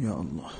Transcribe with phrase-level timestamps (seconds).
[0.00, 0.52] يا الله.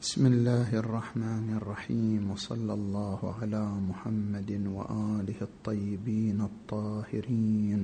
[0.00, 2.30] بسم الله الرحمن الرحيم.
[2.32, 7.80] وصلى الله على محمد وآله الطيبين الطاهرين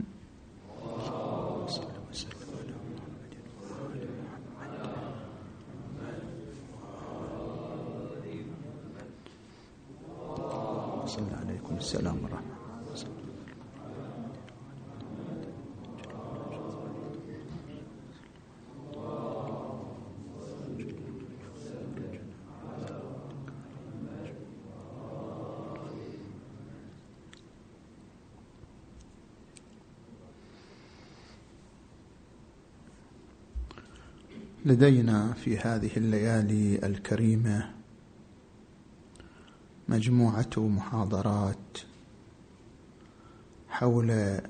[11.05, 12.57] صلى عليكم السلام ورحمه
[34.77, 37.75] لدينا في هذه الليالي الكريمة
[39.89, 41.79] مجموعة محاضرات
[43.69, 44.41] حول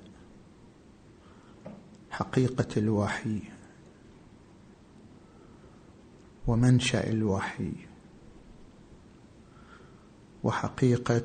[2.11, 3.41] حقيقة الوحي
[6.47, 7.73] ومنشأ الوحي
[10.45, 11.23] وحقيقة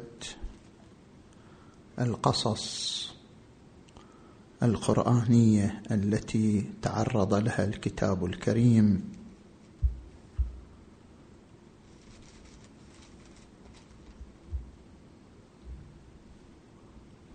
[2.00, 3.11] القصص
[4.64, 9.12] القرآنية التي تعرض لها الكتاب الكريم.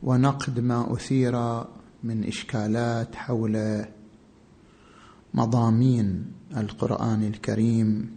[0.03, 1.65] ونقد ما أثير
[2.05, 3.85] من إشكالات حول
[5.35, 8.17] مضامين القرآن الكريم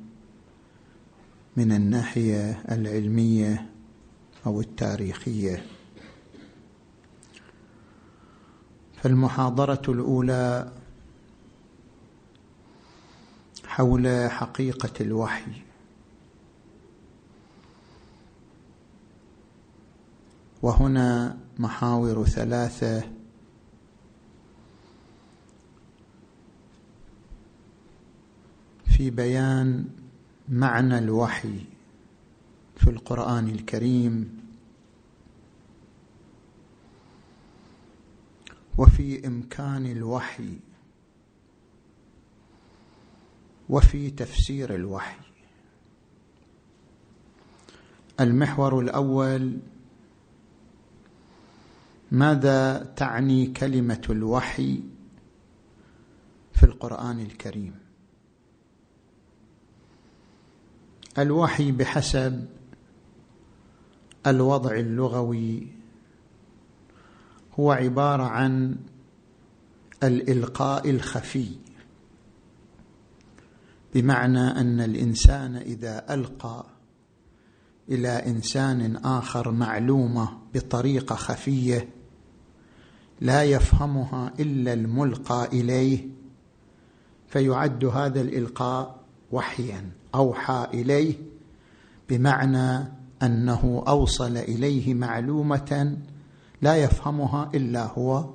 [1.58, 3.70] من الناحية العلمية
[4.46, 5.79] أو التاريخية.
[9.04, 10.72] فالمحاضرة الأولى
[13.68, 15.52] حول حقيقة الوحي.
[20.62, 23.04] وهنا محاور ثلاثة.
[28.86, 29.86] في بيان
[30.50, 31.60] معنى الوحي
[32.76, 34.39] في القرآن الكريم.
[38.80, 40.60] وفي إمكان الوحي
[43.70, 45.20] وفي تفسير الوحي.
[48.20, 49.60] المحور الأول
[52.12, 54.84] ماذا تعني كلمة الوحي
[56.54, 57.76] في القرآن الكريم؟
[61.18, 62.48] الوحي بحسب
[64.28, 65.79] الوضع اللغوي
[67.60, 68.76] هو عبارة عن
[70.04, 71.48] الإلقاء الخفي.
[73.94, 76.66] بمعنى أن الإنسان إذا ألقى
[77.90, 81.90] إلى إنسان آخر معلومة بطريقة خفية
[83.22, 86.08] لا يفهمها إلا الملقى إليه
[87.28, 89.00] فيعد هذا الإلقاء
[89.32, 91.14] وحيا أوحى إليه
[92.10, 92.92] بمعنى
[93.24, 95.98] أنه أوصل إليه معلومة
[96.62, 98.34] لا يفهمها إلا هو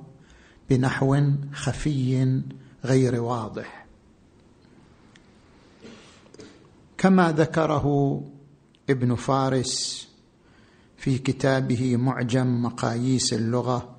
[0.69, 2.41] بنحو خفي
[2.85, 3.85] غير واضح.
[6.97, 8.21] كما ذكره
[8.89, 10.07] ابن فارس
[10.97, 13.95] في كتابه معجم مقاييس اللغة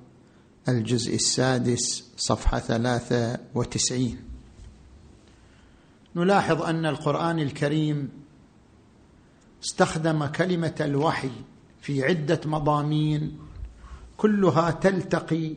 [0.69, 4.19] الجزء السادس صفحة ثلاثة وتسعين.
[6.15, 8.09] نلاحظ أن القرآن الكريم
[9.63, 11.31] استخدم كلمة الوحي
[11.81, 13.37] في عدة مضامين
[14.17, 15.55] كلها تلتقي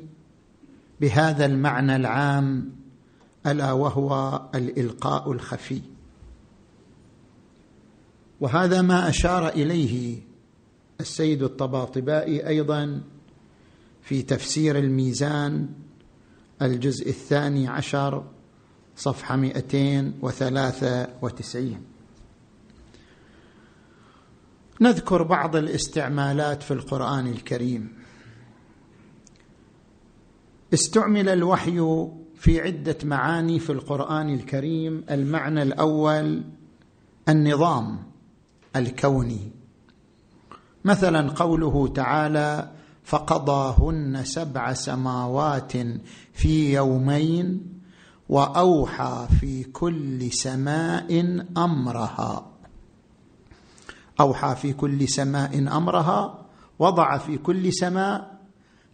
[1.00, 2.72] بهذا المعنى العام
[3.46, 5.80] ألا وهو الإلقاء الخفي.
[8.40, 10.22] وهذا ما أشار إليه
[11.00, 13.00] السيد الطباطبائي أيضا
[14.02, 15.68] في تفسير الميزان
[16.62, 18.24] الجزء الثاني عشر
[18.96, 21.82] صفحة 293
[24.80, 27.99] نذكر بعض الاستعمالات في القرآن الكريم.
[30.74, 35.04] استعمل الوحي في عدة معاني في القرآن الكريم.
[35.10, 36.42] المعنى الأول
[37.28, 37.98] النظام
[38.76, 39.50] الكوني.
[40.84, 42.70] مثلا قوله تعالى
[43.04, 45.72] فقضاهن سبع سماوات
[46.32, 47.66] في يومين
[48.28, 52.46] وأوحى في كل سماء أمرها.
[54.20, 56.46] أوحى في كل سماء أمرها
[56.78, 58.29] وضع في كل سماء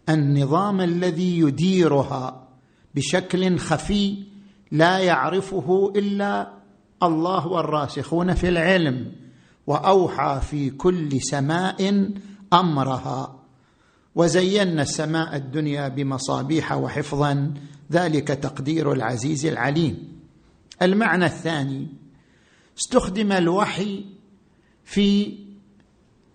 [0.09, 2.49] النظام الذي يديرها
[2.95, 4.17] بشكل خفي
[4.73, 6.53] لا يعرفه إلا
[7.03, 9.13] الله والراسخون في العلم
[9.67, 12.11] وأوحى في كل سماء
[12.53, 13.43] أمرها.
[14.15, 17.55] وزينا السماء الدنيا بمصابيح وحفظا
[17.93, 20.21] ذلك تقدير العزيز العليم.
[20.83, 21.89] المعنى الثاني
[22.79, 24.05] استخدم الوحي
[24.85, 25.39] في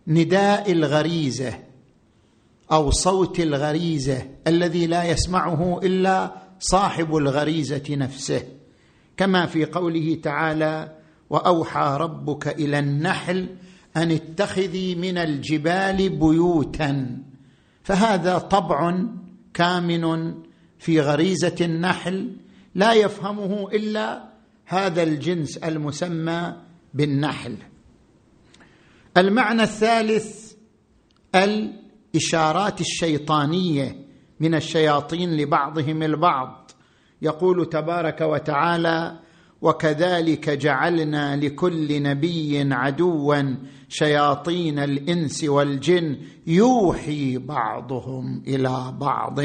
[0.08, 1.71] نداء الغريزة.
[2.72, 8.44] أو صوت الغريزة الذي لا يسمعه إلا صاحب الغريزة نفسه.
[9.18, 10.98] كما في قوله تعالى
[11.30, 13.50] وأوحى ربك إلى النحل
[13.98, 17.18] أن اتخذي من الجبال بيوتا.
[17.84, 19.04] فهذا طبع
[19.54, 20.34] كامن
[20.80, 22.36] في غريزة النحل
[22.76, 24.24] لا يفهمه إلا
[24.66, 26.54] هذا الجنس المسمى
[26.94, 27.58] بالنحل.
[29.18, 30.54] المعنى الثالث
[32.12, 33.96] الاشارات الشيطانية
[34.40, 36.72] من الشياطين لبعضهم البعض.
[37.22, 39.20] يقول تبارك وتعالى
[39.62, 43.56] وكذلك جعلنا لكل نبي عدوا
[43.90, 46.18] شياطين الإنس والجن
[46.48, 49.40] يوحي بعضهم إلى بعض.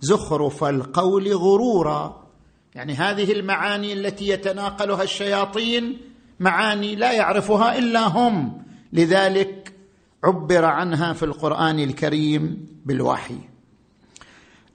[0.00, 2.22] زخرف القول غرورا.
[2.74, 5.98] يعني هذه المعاني التي يتناقلها الشياطين
[6.40, 8.62] معاني لا يعرفها إلا هم.
[8.92, 9.61] لذلك
[10.24, 13.38] عبر عنها في القرآن الكريم بالوحي.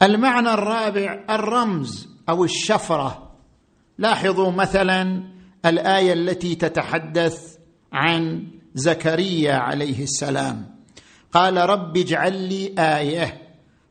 [0.01, 3.31] المعنى الرابع الرمز أو الشفرة.
[3.97, 5.23] لاحظوا مثلا
[5.65, 7.57] الآية التي تتحدث
[7.93, 10.75] عن زكريا عليه السلام.
[11.31, 13.41] قال رب اجعل لي آية.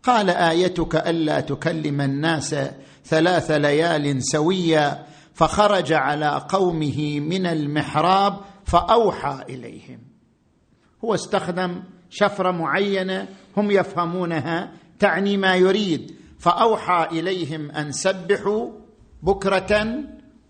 [0.03, 2.57] قال آيتك ألا تكلم الناس
[3.05, 10.16] ثلاث ليال سويا فخرج على قومه من المحراب فأوحى إليهم.
[11.07, 16.15] هو استخدم شفرة معينة هم يفهمونها تعني ما يريد.
[16.39, 18.71] فأوحى إليهم أن سبحوا
[19.23, 19.87] بكرة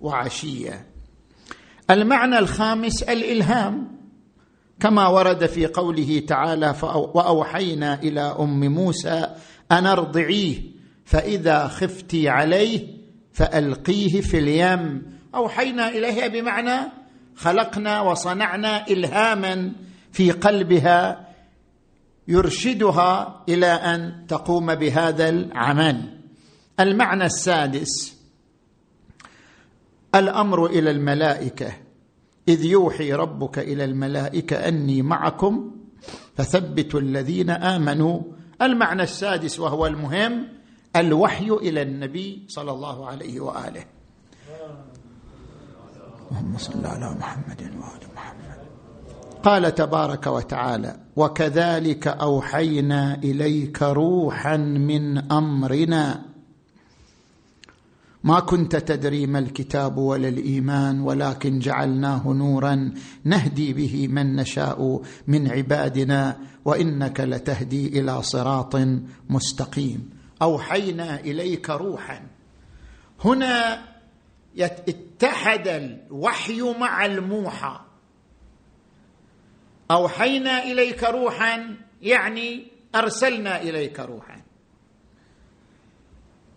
[0.00, 0.86] وعشية.
[1.90, 3.96] المعنى الخامس الإلهام.
[4.80, 6.74] كما ورد في قوله تعالى
[7.14, 9.26] وأوحينا إلى أم موسى
[9.72, 10.62] أن أرضعيه
[11.04, 12.86] فإذا خفتي عليه
[13.32, 15.02] فألقيه في اليم.
[15.34, 16.92] أوحينا اليها بمعنى
[17.36, 19.72] خلقنا وصنعنا الهاما.
[20.16, 21.28] في قلبها
[22.28, 26.20] يرشدها إلى أن تقوم بهذا العمل.
[26.80, 28.16] المعنى السادس
[30.14, 31.72] الأمر إلى الملائكة.
[32.48, 35.70] إذ يوحي ربك إلى الملائكة أني معكم
[36.36, 38.20] فثبتوا الذين آمنوا.
[38.62, 40.48] المعنى السادس وهو المهم
[40.96, 43.84] الوحي إلى النبي صلى الله عليه وآله.
[46.30, 48.55] اللهم صل على محمد وآل محمد.
[49.42, 56.22] قال تبارك وتعالى وكذلك أوحينا إليك روحا من أمرنا.
[58.24, 62.92] ما كنت تدري ما الكتاب ولا الإيمان ولكن جعلناه نورا
[63.24, 68.76] نهدي به من نشاء من عبادنا وإنك لتهدي إلى صراط
[69.30, 70.10] مستقيم.
[70.42, 72.20] أوحينا إليك روحا.
[73.24, 73.78] هنا
[74.58, 77.85] اتحد الوحي مع الموحى.
[79.90, 84.42] أوحينا إليك روحا يعني أرسلنا إليك روحا.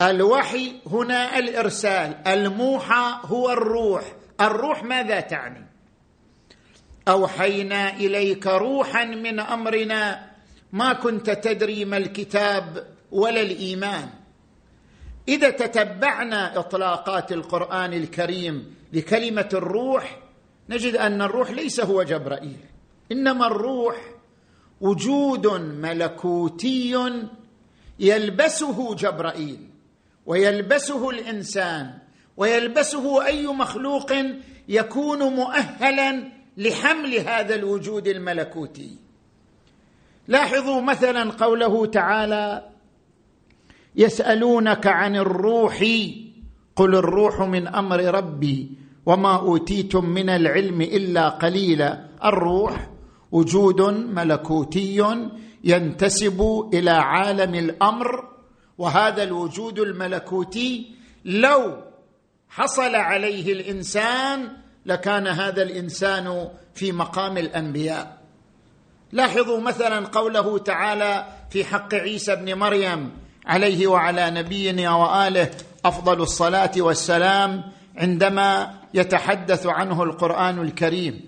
[0.02, 4.04] الوحي هنا الإرسال الموحى هو الروح.
[4.42, 5.66] الروح ماذا تعني؟
[7.08, 10.30] أوحينا إليك روحا من أمرنا.
[10.72, 14.10] ما كنت تدري ما الكتاب ولا الإيمان.
[15.28, 20.20] إذا تتبعنا إطلاقات القرآن الكريم لكلمة الروح
[20.70, 22.60] نجد أن الروح ليس هو جبرائيل.
[23.12, 23.96] إنما الروح
[24.82, 25.48] وجود
[25.82, 27.12] ملكوتي
[28.00, 29.60] يلبسه جبرائيل
[30.26, 31.94] ويلبسه الإنسان
[32.38, 34.14] ويلبسه أي مخلوق
[34.68, 38.98] يكون مؤهلا لحمل هذا الوجود الملكوتي.
[40.28, 42.70] لاحظوا مثلا قوله تعالى
[43.96, 45.86] يسألونك عن الروح
[46.76, 48.72] قل الروح من أمر ربي
[49.06, 52.06] وما أوتيتم من العلم إلا قليلا.
[52.26, 52.89] الروح
[53.32, 55.04] وجود ملكوتي
[55.64, 58.30] ينتسب إلى عالم الأمر
[58.78, 60.96] وهذا الوجود الملكوتي
[61.26, 61.78] لو
[62.50, 64.48] حصل عليه الإنسان
[64.86, 68.18] لكان هذا الإنسان في مقام الأنبياء.
[69.12, 73.12] لاحظوا مثلا قوله تعالى في حق عيسى بن مريم
[73.46, 75.52] عليه وعلى نبينا وآله
[75.86, 77.64] أفضل الصلاة والسلام
[77.98, 81.28] عندما يتحدث عنه القرآن الكريم.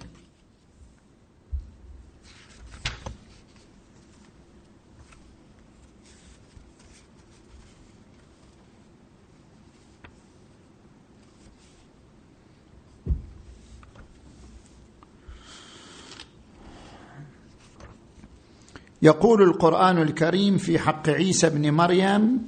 [19.01, 22.39] يقول القرآن الكريم في حق عيسى بن مريم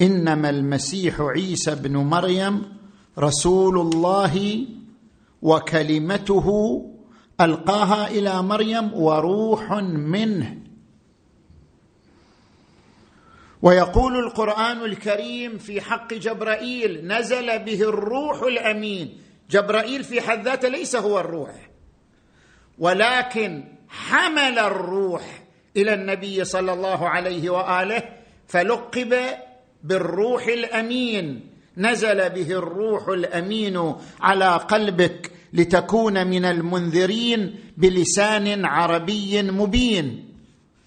[0.00, 2.62] إنما المسيح عيسى بن مريم
[3.18, 4.66] رسول الله
[5.42, 6.80] وكلمته
[7.40, 10.58] ألقاها إلى مريم وروح منه.
[13.62, 19.18] ويقول القرآن الكريم في حق جبرائيل نزل به الروح الأمين.
[19.50, 21.70] جبرائيل في حد ذاته ليس هو الروح
[22.78, 25.43] ولكن حمل الروح.
[25.76, 28.02] إلى النبي صلى الله عليه وآله
[28.48, 29.14] فلقب
[29.84, 31.50] بالروح الأمين.
[31.76, 40.28] نزل به الروح الأمين على قلبك لتكون من المنذرين بلسان عربي مبين.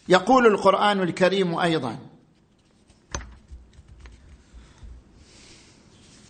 [0.10, 1.98] يقول القرآن الكريم أيضا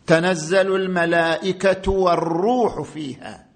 [0.08, 3.48] تنزل الملائكة والروح فيها.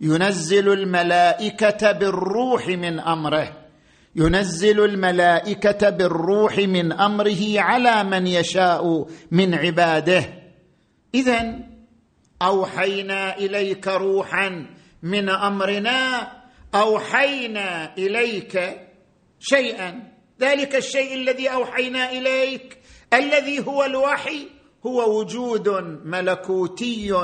[0.00, 3.57] ينزل الملائكة بالروح من أمره.
[4.18, 10.24] ينزل الملائكة بالروح من أمره على من يشاء من عباده.
[11.14, 11.58] اذا
[12.42, 14.66] أوحينا إليك روحا
[15.02, 16.32] من أمرنا
[16.74, 18.80] أوحينا إليك
[19.40, 20.18] شيئا.
[20.40, 22.78] ذلك الشيء الذي أوحينا إليك
[23.14, 24.48] الذي هو الوحي
[24.86, 25.68] هو وجود
[26.04, 27.14] ملكوتي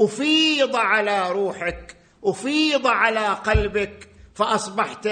[0.00, 5.08] أفيض على روحك أفيض على قلبك فأصبحت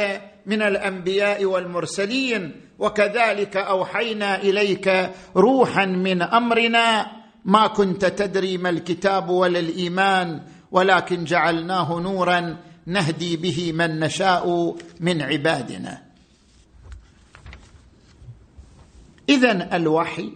[0.47, 7.07] من الأنبياء والمرسلين وكذلك أوحينا إليك روحا من أمرنا.
[7.45, 12.57] ما كنت تدري ما الكتاب ولا الإيمان ولكن جعلناه نورا
[12.87, 16.03] نهدي به من نشاء من عبادنا.
[19.29, 20.33] اذا الوحي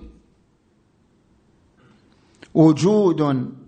[2.54, 3.20] وجود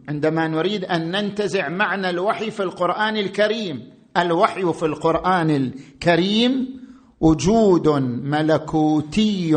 [0.08, 6.80] عندما نريد أن ننتزع معنى الوحي في القرآن الكريم الوحي في القرآن الكريم
[7.20, 7.88] وجود
[8.22, 9.54] ملكوتي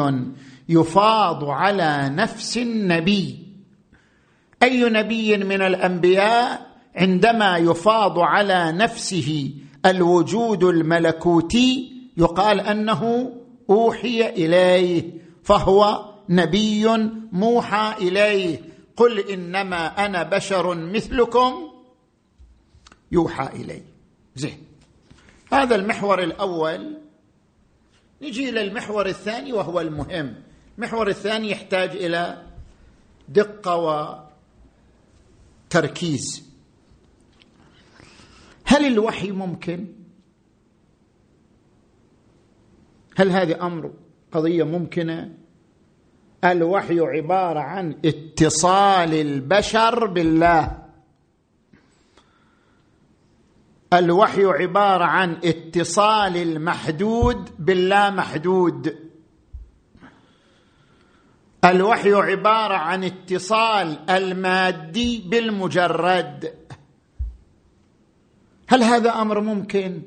[0.70, 3.40] يفاض على نفس النبي.
[4.64, 9.54] أي نبي من الأنبياء عندما يفاض على نفسه
[9.86, 13.32] الوجود الملكوتي يقال أنه
[13.70, 15.14] أوحي إليه
[15.44, 16.88] فهو نبي
[17.32, 18.62] موحى إليه.
[18.98, 21.54] قل إنما أنا بشر مثلكم
[23.12, 23.89] يوحى إلي.
[24.40, 24.64] زين.
[25.54, 26.98] هذا المحور الأول.
[28.22, 30.36] نجي إلى المحور الثاني وهو المهم.
[30.78, 32.46] المحور الثاني يحتاج إلى
[33.30, 33.76] دقة
[35.68, 36.50] وتركيز.
[38.66, 39.88] هل الوحي ممكن؟
[43.18, 43.94] هل هذا أمر
[44.32, 45.38] قضية ممكنة؟
[46.44, 50.89] الوحي عبارة عن اتصال البشر بالله.
[53.94, 58.96] الوحي عبارة عن اتصال المحدود باللا محدود.
[61.66, 66.54] الوحي عبارة عن اتصال المادي بالمجرد.
[68.68, 70.02] هل هذا أمر ممكن؟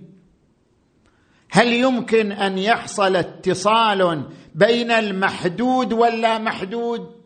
[1.50, 7.22] هل يمكن أن يحصل اتصال بين المحدود واللا محدود؟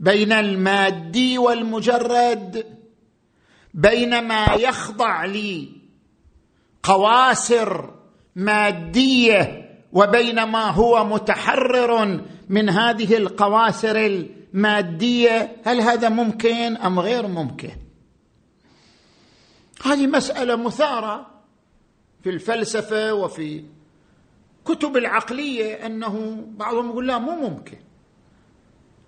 [0.00, 2.77] بين المادي والمجرد؟
[3.74, 5.68] بين ما يخضع لي
[6.82, 7.94] قواسر
[8.36, 15.56] مادية وبين ما هو متحرر من هذه القواسر المادية.
[15.64, 17.72] هل هذا ممكن أم غير ممكن؟
[19.84, 21.26] هذه مسألة مثارة
[22.22, 23.64] في الفلسفة وفي
[24.64, 27.78] كتب العقلية أنه بعضهم يقول لا مو ممكن.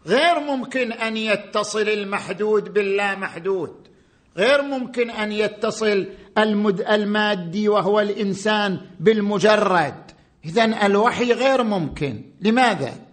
[0.07, 3.90] غير ممكن أن يتصل المحدود باللا محدود.
[4.37, 6.07] غير ممكن أن يتصل
[6.39, 10.11] المد المادي وهو الإنسان بالمجرد.
[10.45, 12.25] اذا الوحي غير ممكن.
[12.41, 13.07] لماذا؟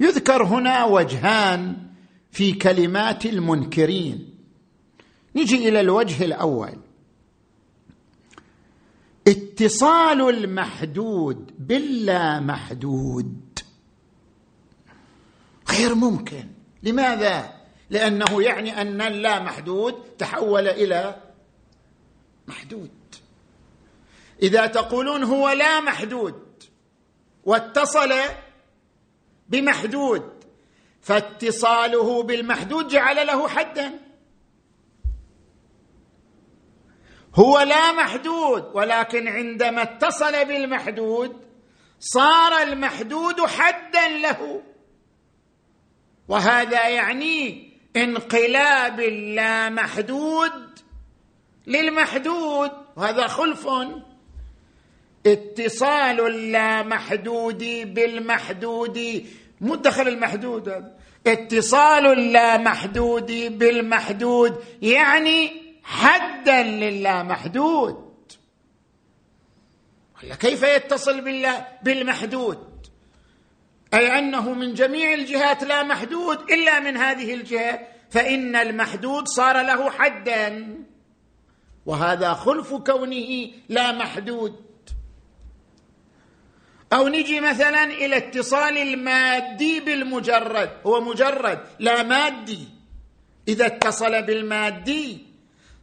[0.00, 1.76] يذكر هنا وجهان
[2.30, 4.34] في كلمات المنكرين.
[5.36, 6.78] نجي إلى الوجه الأول.
[9.28, 13.58] اتصال المحدود باللا محدود.
[15.70, 16.46] غير ممكن.
[16.82, 17.57] لماذا؟
[17.90, 21.22] لأنه يعني أن اللا محدود تحول إلى
[22.48, 22.90] محدود.
[24.42, 26.64] إذا تقولون هو لا محدود
[27.44, 28.14] واتصل
[29.48, 30.44] بمحدود
[31.00, 34.00] فاتصاله بالمحدود جعل له حدا.
[37.34, 41.36] هو لا محدود ولكن عندما اتصل بالمحدود
[42.00, 44.62] صار المحدود حدا له.
[46.28, 47.67] وهذا يعني
[47.98, 50.52] انقلاب اللامحدود
[51.66, 53.68] للمحدود وهذا خلف.
[55.26, 57.58] اتصال اللامحدود
[57.94, 59.26] بالمحدود
[59.60, 60.92] مو الدخل المحدود.
[61.26, 68.08] اتصال اللامحدود بالمحدود يعني حدا للامحدود.
[70.40, 72.77] كيف يتصل بالله بالمحدود؟
[73.94, 77.80] أي أنه من جميع الجهات لا محدود إلا من هذه الجهة
[78.10, 80.76] فإن المحدود صار له حدا.
[81.86, 84.56] وهذا خلف كونه لا محدود.
[86.92, 92.68] أو نجي مثلا إلى اتصال المادي بالمجرد هو مجرد لا مادي.
[93.48, 95.26] إذا اتصل بالمادي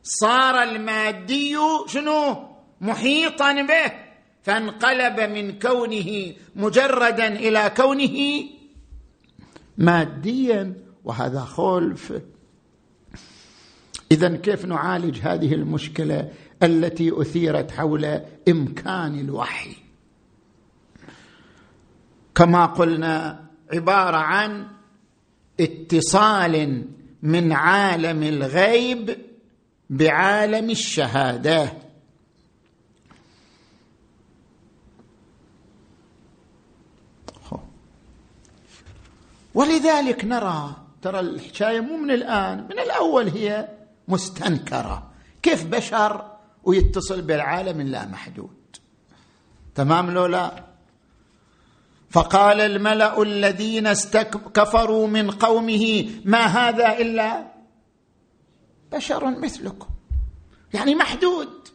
[0.03, 1.57] صار المادي
[1.87, 2.49] شنو؟
[2.81, 4.04] محيطا به.
[4.45, 8.43] فانقلب من كونه مجردا إلى كونه
[9.77, 10.73] ماديا
[11.03, 12.13] وهذا خلف.
[14.11, 16.31] اذا كيف نعالج هذه المشكلة
[16.63, 18.05] التي أثيرت حول
[18.49, 19.75] إمكان الوحي؟
[22.35, 24.67] كما قلنا عبارة عن
[25.59, 26.85] اتصال
[27.23, 29.17] من عالم الغيب
[29.89, 31.84] بعالم الشهادة.
[39.55, 43.69] ولذلك نرى ترى الحكاية مو من الآن من الأول هي
[44.07, 45.11] مستنكرة.
[45.41, 46.31] كيف بشر
[46.63, 48.77] ويتصل بالعالم اللامحدود
[49.75, 50.63] تمام لو لا؟
[52.09, 53.93] فقال الملأ الذين
[54.53, 57.47] كفروا من قومه ما هذا إلا
[58.91, 59.89] بشر مثلكم.
[60.73, 61.67] يعني محدود.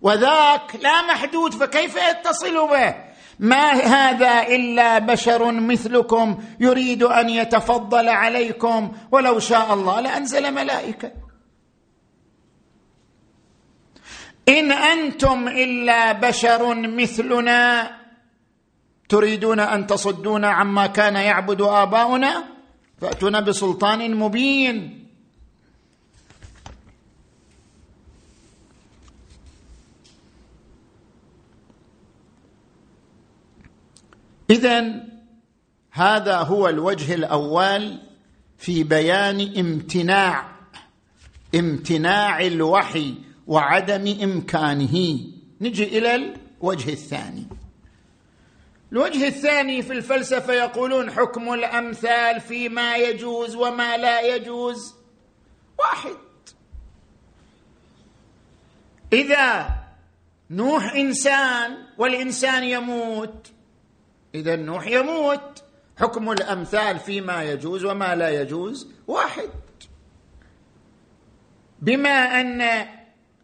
[0.00, 2.94] وذاك لا محدود فكيف يتصل به؟
[3.38, 11.12] ما هذا إلا بشر مثلكم يريد أن يتفضل عليكم ولو شاء الله لأنزل ملائكة.
[14.48, 17.90] إن أنتم إلا بشر مثلنا
[19.08, 22.44] تريدون أن تصدونا عما كان يعبد آباؤنا
[23.00, 25.05] فأتونا بسلطان مبين.
[34.50, 35.04] اذا
[35.90, 37.98] هذا هو الوجه الأول
[38.58, 40.56] في بيان امتناع
[41.54, 43.14] امتناع الوحي
[43.46, 45.20] وعدم إمكانه.
[45.60, 47.46] نجي إلى الوجه الثاني.
[48.92, 54.94] الوجه الثاني في الفلسفة يقولون حكم الأمثال فيما يجوز وما لا يجوز
[55.78, 56.16] واحد.
[59.12, 59.68] إذا
[60.50, 63.52] نوح إنسان والإنسان يموت
[64.36, 65.62] إذا نوح يموت.
[65.98, 69.50] حكم الأمثال فيما يجوز وما لا يجوز واحد.
[71.82, 72.86] بما أن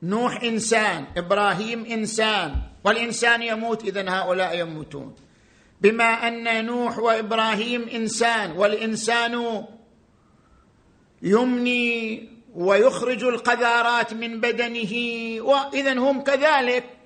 [0.03, 5.15] نوح إنسان إبراهيم إنسان والإنسان يموت اذا هؤلاء يموتون.
[5.81, 9.65] بما أن نوح وإبراهيم إنسان والإنسان
[11.23, 14.95] يمني ويخرج القذارات من بدنه
[15.43, 17.02] واذا هم كذلك.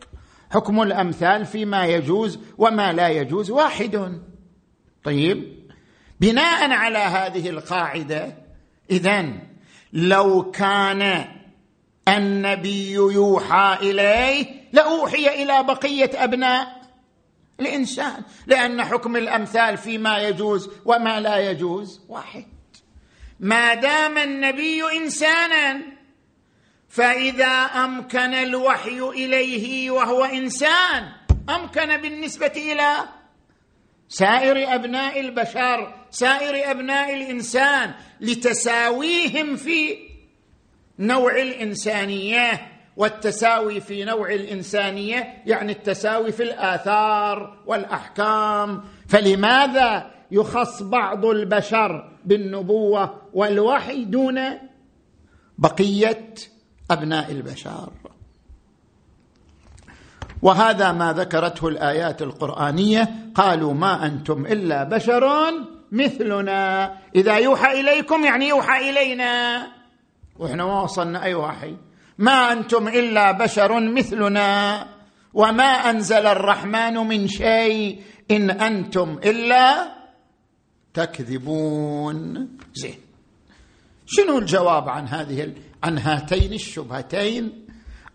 [0.50, 4.22] حكم الأمثال فيما يجوز وما لا يجوز واحد.
[5.04, 5.56] طيب
[6.20, 8.34] بناء على هذه القاعدة
[8.90, 9.26] اذا
[9.92, 11.24] لو كان
[12.08, 16.76] النبي يوحى إليه لأوحي إلى بقية أبناء
[17.60, 22.44] الإنسان لأن حكم الأمثال فيما يجوز وما لا يجوز واحد.
[23.40, 25.95] ما دام النبي إنسانا
[26.96, 27.54] فإذا
[27.84, 31.08] أمكن الوحي إليه وهو إنسان
[31.48, 32.92] أمكن بالنسبة إلى
[34.08, 39.96] سائر أبناء البشر سائر أبناء الإنسان لتساويهم في
[40.98, 42.72] نوع الإنسانية.
[42.96, 48.84] والتساوي في نوع الإنسانية يعني التساوي في الآثار والأحكام.
[49.08, 54.40] فلماذا يخص بعض البشر بالنبوة والوحي دون
[55.58, 56.34] بقية
[56.90, 57.92] أبناء البشر.
[60.42, 65.28] وهذا ما ذكرته الآيات القرآنية قالوا ما أنتم إلا بشر
[65.92, 66.92] مثلنا.
[67.14, 69.66] إذا يوحى إليكم يعني يوحى إلينا.
[70.38, 71.76] وإحنا ما وصلنا أي وحي
[72.18, 74.86] ما أنتم إلا بشر مثلنا.
[75.34, 78.02] وما أنزل الرحمن من شيء.
[78.30, 79.92] إن أنتم إلا
[80.94, 82.48] تكذبون.
[82.74, 82.98] زين.
[84.06, 85.42] شنو الجواب عن هذه
[85.82, 87.66] عن هاتين الشبهتين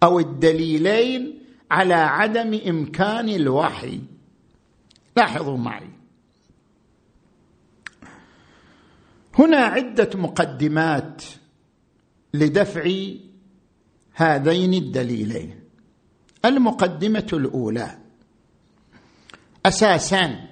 [0.04, 1.40] أو الدليلين
[1.72, 4.00] على عدم إمكان الوحي.
[5.18, 5.90] لاحظوا معي.
[9.40, 11.24] هنا عدة مقدمات
[12.34, 12.92] لدفع
[14.14, 15.60] هذين الدليلين.
[16.46, 17.98] المقدمة الأولى.
[19.66, 20.52] أساسا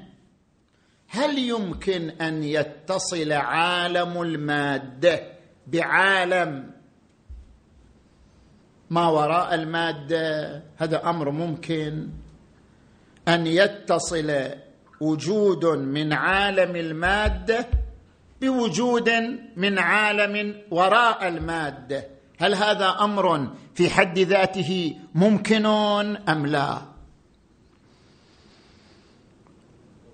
[1.07, 5.33] هل يمكن أن يتصل عالم المادة
[5.67, 6.71] بعالم
[8.89, 10.63] ما وراء المادة.
[10.77, 12.07] هذا أمر ممكن.
[13.27, 14.49] أن يتصل
[15.01, 17.67] وجود من عالم المادة
[18.41, 19.09] بوجود
[19.55, 22.07] من عالم وراء المادة.
[22.37, 25.65] هل هذا أمر في حد ذاته ممكن
[26.29, 26.81] أم لا؟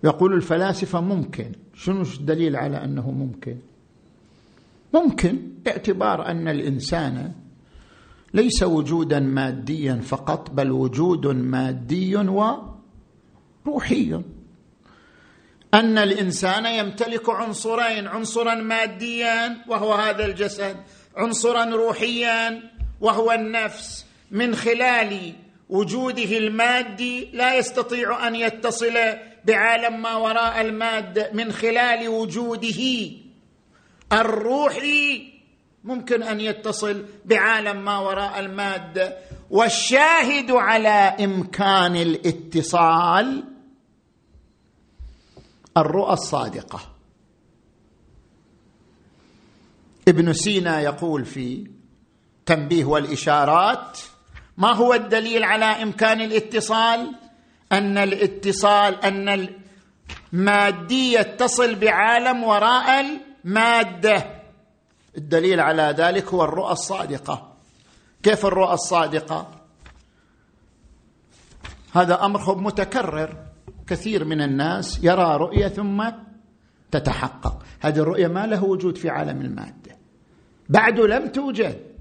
[0.03, 1.51] يقول الفلاسفة ممكن.
[1.75, 3.57] شنو الدليل على أنه ممكن؟
[4.93, 7.31] ممكن باعتبار أن الإنسان
[8.35, 12.15] ليس وجودا ماديا فقط بل وجود مادي
[13.65, 14.21] وروحي
[15.73, 20.77] أن الإنسان يمتلك عنصرين عنصرا ماديا وهو هذا الجسد
[21.17, 22.61] عنصرا روحيا
[23.01, 24.05] وهو النفس.
[24.31, 25.33] من خلال
[25.69, 28.97] وجوده المادي لا يستطيع أن يتصل
[29.45, 31.29] بعالم ما وراء المادة.
[31.33, 33.11] من خلال وجوده
[34.13, 35.34] الروحي
[35.85, 39.17] ممكن أن يتصل بعالم ما وراء المادة.
[39.49, 43.43] والشاهد على إمكان الاتصال
[45.77, 46.79] الرؤى الصادقة.
[50.07, 51.67] ابن سينا يقول في
[52.45, 53.99] تنبيه والإشارات
[54.57, 57.15] ما هو الدليل على إمكان الاتصال؟
[57.71, 59.49] أن الاتصال أن
[60.33, 63.05] المادية تصل بعالم وراء
[63.45, 64.34] المادة.
[65.17, 67.53] الدليل على ذلك هو الرؤى الصادقة.
[68.23, 69.51] كيف الرؤى الصادقة؟
[71.93, 73.37] هذا أمر متكرر.
[73.87, 76.09] كثير من الناس يرى رؤية ثم
[76.91, 77.63] تتحقق.
[77.79, 79.97] هذه الرؤية ما له وجود في عالم المادة.
[80.69, 81.95] بعد لم توجد.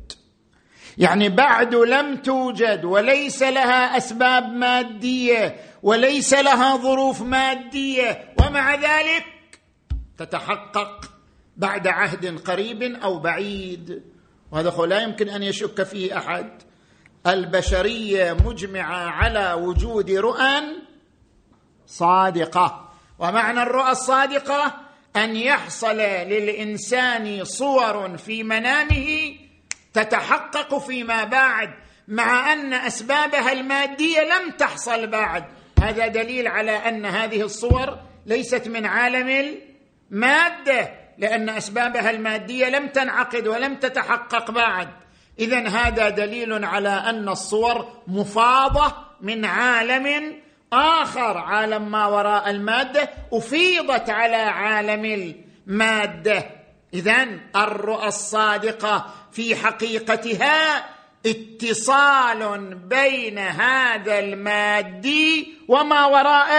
[0.99, 9.25] يعني بعد لم توجد وليس لها أسباب مادية وليس لها ظروف مادية ومع ذلك
[10.19, 11.14] تتحقق.
[11.57, 14.03] بعد عهد قريب أو بعيد.
[14.53, 16.63] وهذا لا يمكن أن يشك فيه أحد.
[17.27, 20.61] البشرية مجمعة على وجود رؤى
[21.87, 22.91] صادقة.
[23.19, 24.75] ومعنى الرؤى الصادقة
[25.17, 29.37] أن يحصل للإنسان صور في منامه
[29.93, 31.71] تتحقق فيما بعد
[32.09, 35.45] مع أن أسبابها المادية لم تحصل بعد.
[35.83, 39.59] هذا دليل على أن هذه الصور ليست من عالم
[40.11, 41.04] المادة.
[41.19, 44.89] لأن أسبابها المادية لم تنعقد ولم تتحقق بعد.
[45.39, 50.37] اذا هذا دليل على أن الصور مفاضة من عالم
[50.73, 51.39] آخر.
[51.39, 55.35] عالم ما وراء المادة أفيضت على عالم
[55.67, 56.51] المادة.
[56.95, 60.85] اذا الرؤى الصادقة في حقيقتها
[61.27, 66.51] اتصال بين هذا المادي وما وراء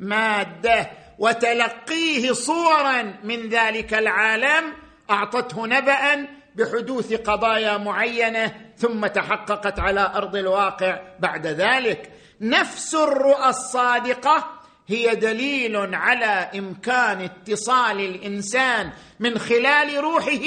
[0.00, 0.90] المادة.
[1.18, 4.72] وتلقيه صورا من ذلك العالم
[5.10, 12.10] أعطته نبأ بحدوث قضايا معينة ثم تحققت على أرض الواقع بعد ذلك.
[12.40, 14.44] نفس الرؤى الصادقة
[14.86, 20.46] هي دليل على إمكان اتصال الإنسان من خلال روحه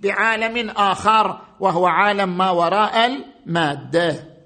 [0.00, 3.06] بعالم آخر وهو عالم ما وراء
[3.46, 4.39] المادة.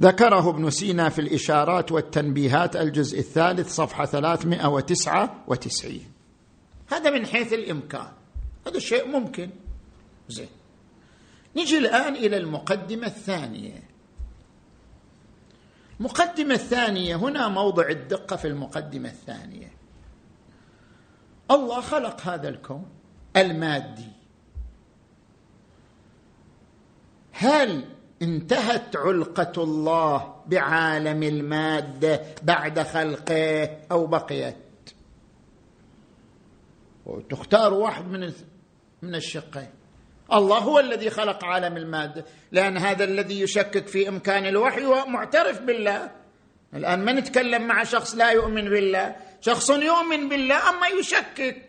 [0.00, 6.00] ذكره ابن سينا في الإشارات والتنبيهات الجزء الثالث صفحة 399
[6.92, 8.08] هذا من حيث الإمكان.
[8.66, 9.50] هذا الشيء ممكن.
[10.28, 10.48] زين.
[11.56, 13.82] نجي الآن إلى المقدمة الثانية.
[16.00, 19.72] المقدمة الثانية هنا موضع الدقة في المقدمة الثانية.
[21.50, 22.86] الله خلق هذا الكون
[23.36, 24.12] المادي.
[27.32, 34.56] هل انتهت علقة الله بعالم المادة بعد خلقه أو بقيت.
[37.06, 38.32] وتختار واحد من
[39.02, 39.70] من الشقين.
[40.32, 45.60] الله هو الذي خلق عالم المادة لأن هذا الذي يشكك في إمكان الوحي هو معترف
[45.60, 46.10] بالله.
[46.74, 49.16] الآن ما نتكلم مع شخص لا يؤمن بالله.
[49.40, 51.62] شخص يؤمن بالله أما يشكك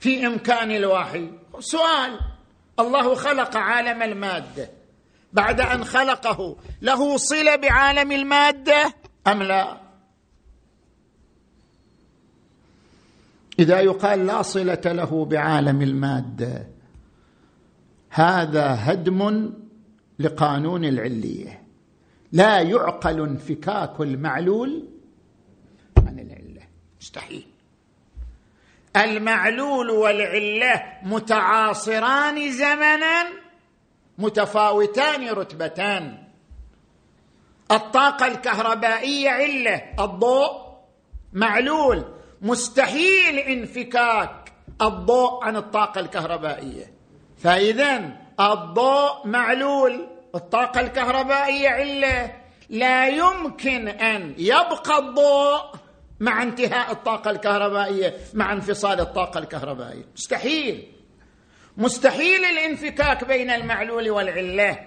[0.00, 1.30] في إمكان الوحي.
[1.58, 2.20] سؤال
[2.80, 4.70] الله خلق عالم المادة.
[5.34, 6.56] بعد أن خلقه.
[6.82, 8.94] له صلة بعالم المادة
[9.26, 9.80] أم لا؟
[13.58, 16.66] إذا يقال لا صلة له بعالم المادة
[18.10, 19.52] هذا هدم
[20.18, 21.62] لقانون العلية.
[22.32, 24.88] لا يعقل انفكاك المعلول
[25.98, 26.62] عن العلة.
[27.00, 27.46] مستحيل.
[28.96, 33.43] المعلول والعلة متعاصران زمنا
[34.18, 36.18] متفاوتان رتبتان.
[37.70, 40.50] الطاقة الكهربائية علة الضوء
[41.32, 42.04] معلول.
[42.42, 46.92] مستحيل انفكاك الضوء عن الطاقة الكهربائية.
[47.38, 52.32] فاذا الضوء معلول الطاقة الكهربائية علة.
[52.68, 55.60] لا يمكن أن يبقى الضوء
[56.20, 60.04] مع انتهاء الطاقة الكهربائية مع انفصال الطاقة الكهربائية.
[60.14, 60.93] مستحيل.
[61.76, 64.78] مستحيل الانفكاك بين المعلول والعلة.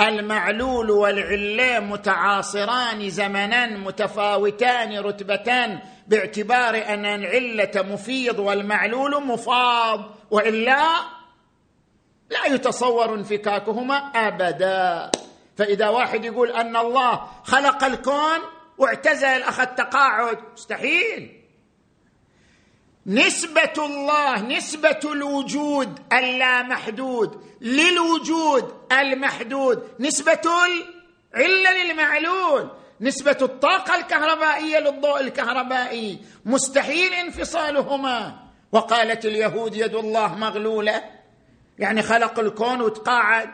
[0.00, 10.14] المعلول والعلة متعاصران زمنا متفاوتان رتبتان باعتبار أن العلة مفيض والمعلول مفاض.
[10.30, 10.86] وإلا
[12.30, 15.10] لا يتصور انفكاكهما أبدا.
[15.56, 18.38] فإذا واحد يقول أن الله خلق الكون
[18.78, 21.39] واعتزل أخذ تقاعد مستحيل.
[23.06, 27.44] نسبة الله نسبة الوجود اللامحدود.
[27.60, 29.82] للوجود المحدود.
[30.00, 30.40] نسبة
[31.34, 32.70] العلة للمعلول.
[33.00, 36.18] نسبة الطاقة الكهربائية للضوء الكهربائي.
[36.44, 38.36] مستحيل انفصالهما.
[38.72, 41.04] وقالت اليهود يد الله مغلولة.
[41.78, 43.50] يعني خلق الكون وتقاعد.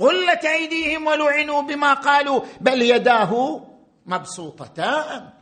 [0.00, 2.40] غلت أيديهم ولعنوا بما قالوا.
[2.60, 3.62] بل يداه
[4.06, 5.37] مبسوطتان.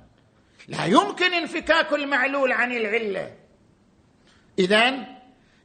[0.69, 3.33] لا يمكن انفكاك المعلول عن العلة.
[4.59, 5.07] اذا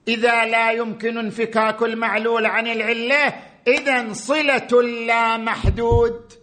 [0.08, 3.34] إذا لا يمكن انفكاك المعلول عن العلة
[3.68, 6.34] اذا صلة اللا محدود.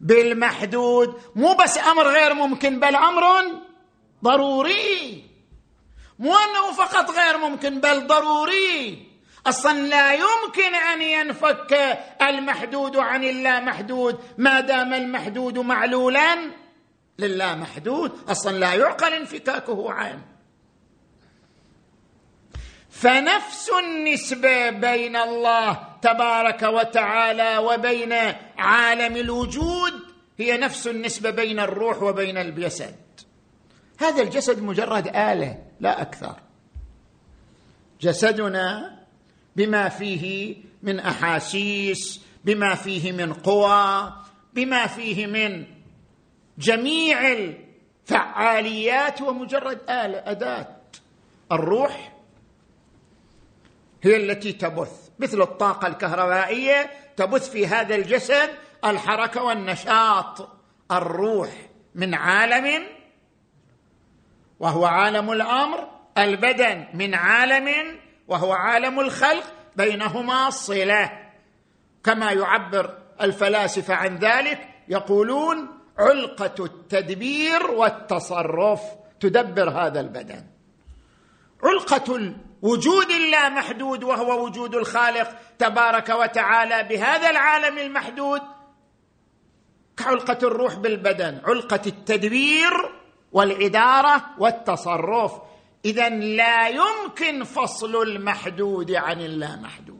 [0.00, 3.24] بالمحدود مو بس أمر غير ممكن بل أمر
[4.24, 5.24] ضروري.
[6.18, 9.06] مو أنه فقط غير ممكن بل ضروري.
[9.46, 16.61] أصلا لا يمكن أن ينفك المحدود عن اللامحدود ما دام المحدود معلولا.
[17.18, 20.22] للامحدود أصلا لا يعقل انفكاكه عنه
[22.90, 28.12] فنفس النسبة بين الله تبارك وتعالى وبين
[28.58, 29.92] عالم الوجود
[30.38, 32.96] هي نفس النسبة بين الروح وبين الجسد.
[33.98, 36.36] هذا الجسد مجرد آلة لا أكثر.
[38.00, 38.98] جسدنا
[39.56, 44.12] بما فيه من أحاسيس بما فيه من قوى
[44.54, 45.64] بما فيه من
[46.58, 50.76] جميع الفعاليات هو مجرد آلة أداة.
[51.52, 52.12] الروح
[54.02, 58.50] هي التي تبث مثل الطاقة الكهربائية تبث في هذا الجسد
[58.84, 60.48] الحركة والنشاط.
[60.92, 61.50] الروح
[61.94, 62.86] من عالم
[64.60, 65.88] وهو عالم الأمر
[66.18, 69.44] البدن من عالم وهو عالم الخلق
[69.76, 71.22] بينهما صلة.
[72.04, 78.80] كما يعبر الفلاسفة عن ذلك يقولون علقة التدبير والتصرف
[79.20, 80.44] تدبر هذا البدن.
[81.64, 88.40] علقة الوجود اللامحدود وهو وجود الخالق تبارك وتعالى بهذا العالم المحدود
[89.96, 92.72] كعلقة الروح بالبدن علقة التدبير
[93.32, 95.32] والإدارة والتصرف.
[95.84, 99.91] اذا لا يمكن فصل المحدود عن اللامحدود.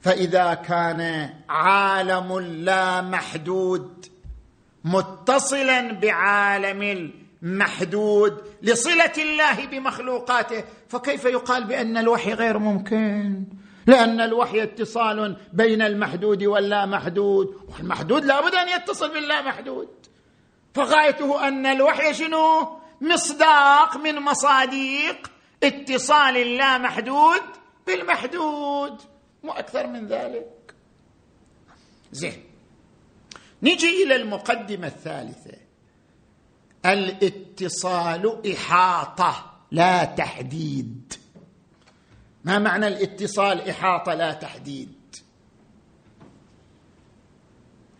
[0.00, 4.06] فإذا كان عالم لا محدود
[4.84, 7.10] متصلا بعالم
[7.42, 13.44] المحدود لصلة الله بمخلوقاته فكيف يقال بأن الوحي غير ممكن؟
[13.86, 19.88] لأن الوحي اتصال بين المحدود واللا محدود والمحدود لابد أن يتصل باللا محدود.
[20.74, 25.30] فغايته أن الوحي شنو؟ مصداق من مصاديق
[25.62, 27.42] اتصال اللامحدود
[27.86, 29.00] بالمحدود.
[29.42, 30.74] مو أكثر من ذلك.
[32.12, 32.44] زين.
[33.62, 35.58] نجي إلى المقدمة الثالثة.
[36.86, 41.12] الاتصال إحاطة لا تحديد.
[42.44, 44.98] ما معنى الاتصال إحاطة لا تحديد؟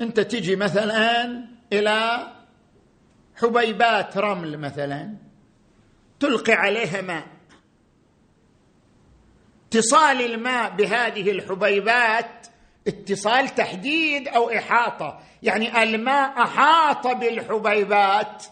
[0.01, 1.25] أنت تجي مثلا
[1.73, 2.29] إلى
[3.37, 5.15] حبيبات رمل مثلا
[6.21, 7.38] تلقي عليها ماء.
[9.69, 12.47] اتصال الماء بهذه الحبيبات
[12.87, 15.21] اتصال تحديد أو إحاطة.
[15.43, 18.45] يعني الماء أحاط بالحبيبات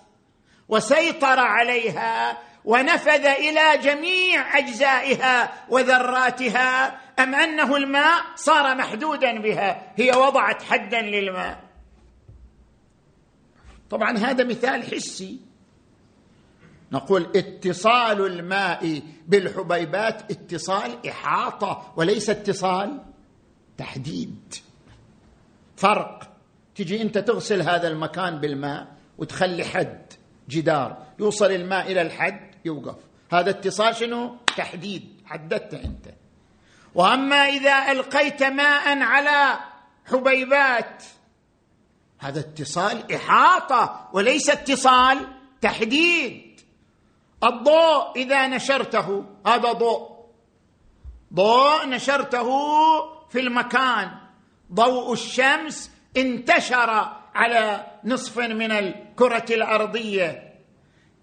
[0.68, 7.00] وسيطر عليها ونفذ إلى جميع أجزائها وذراتها.
[7.18, 11.60] أم أنه الماء صار محدودا بها هي وضعت حدا للماء.
[13.90, 15.45] طبعا هذا مثال حسي.
[16.92, 23.02] نقول اتصال الماء بالحبيبات اتصال إحاطة وليس اتصال
[23.78, 24.54] تحديد.
[25.76, 26.32] فرق.
[26.74, 28.86] تجي أنت تغسل هذا المكان بالماء
[29.18, 30.12] وتخلي حد
[30.48, 31.06] جدار.
[31.18, 32.96] يوصل الماء إلى الحد يوقف.
[33.32, 35.20] هذا اتصال شنو؟ تحديد.
[35.24, 36.14] حددته أنت.
[36.94, 39.58] وأما إذا ألقيت ماء على
[40.06, 41.02] حبيبات
[42.18, 45.26] هذا اتصال إحاطة وليس اتصال
[45.60, 46.45] تحديد.
[47.44, 49.24] الضوء إذا نشرته.
[49.46, 50.16] هذا ضوء.
[51.34, 52.48] ضوء نشرته
[53.28, 54.10] في المكان.
[54.72, 60.54] ضوء الشمس انتشر على نصف من الكرة الأرضية.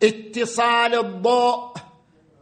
[0.03, 1.73] اتصال الضوء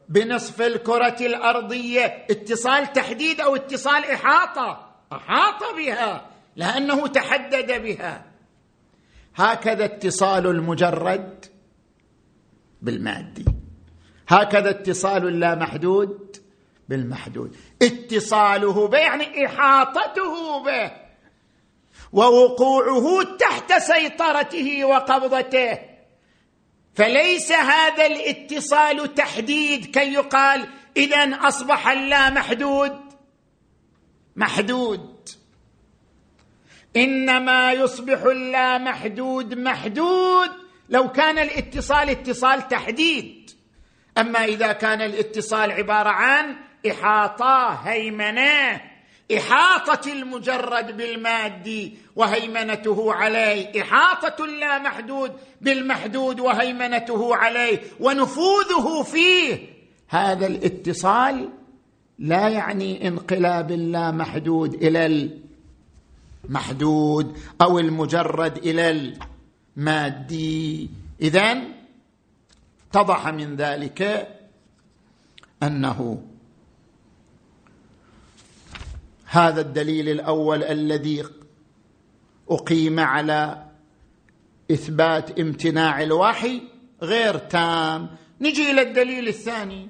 [0.10, 2.26] بنصف الكرة الأرضية.
[2.30, 4.96] اتصال تحديد أو اتصال إحاطة.
[5.14, 8.26] أحاط بها لأنه تحدد بها.
[9.36, 11.46] هكذا اتصال المجرد
[12.82, 13.51] بالمادي.
[14.32, 16.38] هكذا اتصال اللامحدود
[16.90, 17.56] بالمحدود.
[17.82, 20.92] اتصاله به يعني إحاطته به
[22.14, 25.80] ووقوعه تحت سيطرته وقبضته.
[26.94, 30.68] فليس هذا الاتصال تحديد كي يقال
[30.98, 33.00] اذا أصبح اللامحدود
[34.36, 35.30] محدود؟
[36.96, 40.50] إنما يصبح اللامحدود محدود
[40.90, 43.41] لو كان الاتصال اتصال تحديد.
[44.18, 46.56] أما إذا كان الاتصال عبارة عن
[46.88, 48.82] إحاطة هيمنة
[49.38, 59.60] إحاطة المجرد بالمادي وهيمنته عليه إحاطة اللامحدود بالمحدود وهيمنته عليه ونفوذه فيه.
[60.10, 61.50] هذا الاتصال
[62.20, 65.30] لا يعني انقلاب اللامحدود إلى
[66.46, 69.14] المحدود أو المجرد إلى
[69.78, 70.90] المادي.
[71.22, 71.62] اذا
[72.92, 74.28] اتضح من ذلك
[75.64, 76.24] أنه
[79.26, 81.24] هذا الدليل الأول الذي
[82.50, 83.66] أقيم على
[84.72, 86.62] إثبات امتناع الوحي
[87.02, 88.10] غير تام.
[88.42, 89.90] نجي إلى الدليل الثاني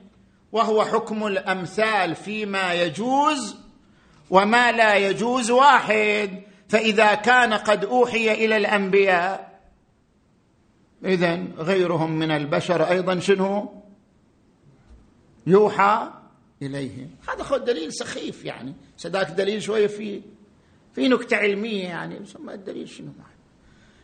[0.52, 3.56] وهو حكم الأمثال فيما يجوز
[4.30, 6.42] وما لا يجوز واحد.
[6.70, 9.51] فإذا كان قد أوحي إلى الأنبياء
[11.06, 13.72] اذا غيرهم من البشر أيضا شنو؟
[15.48, 16.10] يوحى
[16.62, 17.10] إليهم.
[17.30, 18.74] هذا خذ دليل سخيف يعني.
[18.98, 20.22] سداك دليل شوية في
[20.96, 22.16] في نكتة علمية يعني.
[22.16, 23.10] يسمى الدليل شنو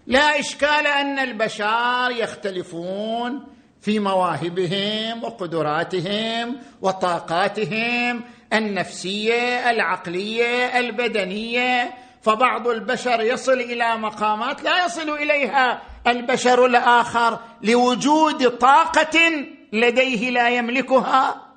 [0.08, 3.44] لا إشكال أن البشر يختلفون
[3.82, 8.22] في مواهبهم وقدراتهم وطاقاتهم
[8.54, 11.94] النفسية العقلية البدنية.
[12.22, 21.48] فبعض البشر يصل إلى مقامات لا يصل إليها البشر الآخر لوجود طاقة لديه لا يملكها.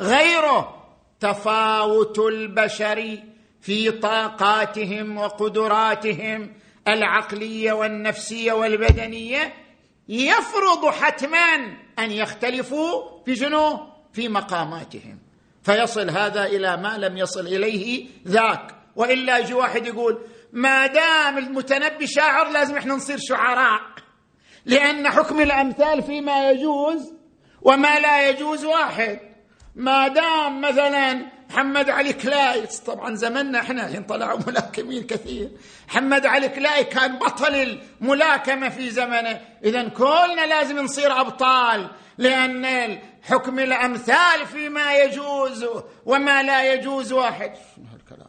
[0.00, 0.84] غيره
[1.20, 3.18] تفاوت البشر
[3.60, 6.52] في طاقاتهم وقدراتهم
[6.88, 9.54] العقلية والنفسية والبدنية.
[10.08, 13.80] يفرض حتما أن يختلفوا في شنو؟
[14.12, 15.18] في مقاماتهم.
[15.62, 18.74] فيصل هذا إلى ما لم يصل إليه ذاك.
[18.96, 20.18] وإلا يجي واحد يقول
[20.52, 23.80] ما دام المتنبي شاعر لازم إحنا نصير شعراء.
[24.64, 27.12] لأن حكم الأمثال فيما يجوز
[27.62, 29.18] وما لا يجوز واحد.
[29.74, 35.50] ما دام مثلا محمد علي كلاي طبعا زمننا إحنا طلعوا ملاكمين كثير.
[35.88, 37.54] محمد علي كلاي كان بطل
[38.00, 39.40] الملاكمة في زمنه.
[39.64, 45.66] اذا كلنا لازم نصير أبطال لأن حكم الأمثال فيما يجوز
[46.06, 47.52] وما لا يجوز واحد.
[47.92, 48.28] هالكلام؟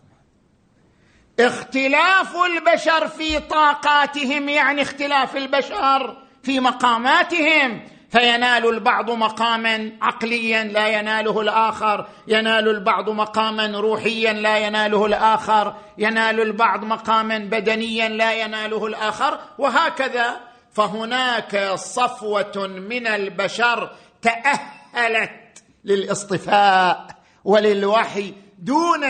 [1.39, 11.41] اختلاف البشر في طاقاتهم يعني اختلاف البشر في مقاماتهم فينال البعض مقاما عقليا لا يناله
[11.41, 19.39] الآخر ينال البعض مقاما روحيا لا يناله الآخر ينال البعض مقاما بدنيا لا يناله الآخر
[19.57, 20.39] وهكذا
[20.73, 27.07] فهناك صفوة من البشر تأهلت للاصطفاء
[27.43, 29.01] وللوحي دون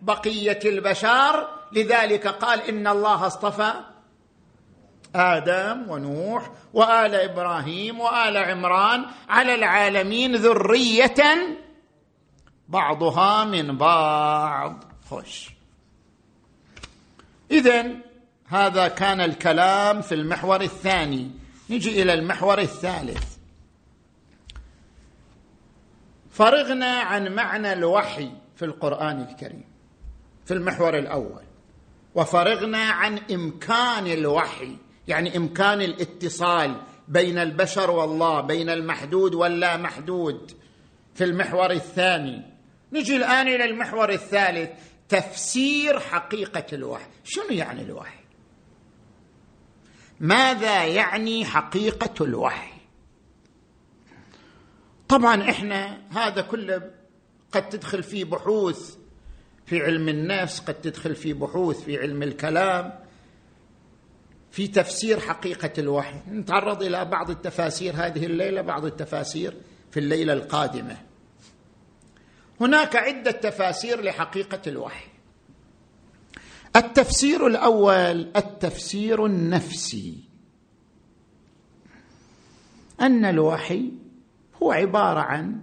[0.00, 1.48] بقية البشر.
[1.72, 3.72] لذلك قال إن الله اصطفى.
[5.14, 11.14] آدم ونوح وآل إبراهيم وآل عمران على العالمين ذرية
[12.68, 14.84] بعضها من بعض.
[15.10, 15.50] خش
[17.50, 17.86] اذا
[18.46, 21.30] هذا كان الكلام في المحور الثاني.
[21.70, 23.36] نجي إلى المحور الثالث.
[26.30, 29.64] فرغنا عن معنى الوحي في القرآن الكريم
[30.44, 31.42] في المحور الأول.
[32.14, 34.76] وفرغنا عن إمكان الوحي
[35.10, 40.52] يعني إمكان الاتصال بين البشر والله بين المحدود واللا محدود
[41.14, 42.42] في المحور الثاني.
[42.92, 44.70] نجي الآن إلى المحور الثالث
[45.08, 47.10] تفسير حقيقة الوحي.
[47.24, 48.20] شنو يعني الوحي؟
[50.20, 52.72] ماذا يعني حقيقة الوحي؟
[55.08, 56.90] طبعا إحنا هذا كله
[57.52, 58.96] قد تدخل فيه بحوث
[59.66, 63.09] في علم النفس قد تدخل في بحوث في علم الكلام.
[64.50, 66.16] في تفسير حقيقة الوحي.
[66.30, 69.56] نتعرض إلى بعض التفاسير هذه الليلة بعض التفاسير
[69.90, 70.96] في الليلة القادمة.
[72.60, 75.06] هناك عدة تفاسير لحقيقة الوحي.
[76.76, 80.24] التفسير الأول التفسير النفسي.
[83.00, 83.92] أن الوحي
[84.62, 85.60] هو عبارة عن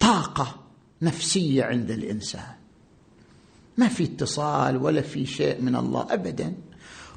[0.00, 0.62] طاقة
[1.02, 2.54] نفسية عند الإنسان.
[3.78, 6.54] ما في اتصال ولا في شيء من الله ابدا.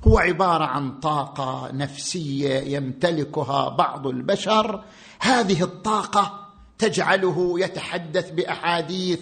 [0.07, 4.83] هو عبارة عن طاقة نفسية يمتلكها بعض البشر.
[5.19, 6.45] هذه الطاقة
[6.77, 9.21] تجعله يتحدث بأحاديث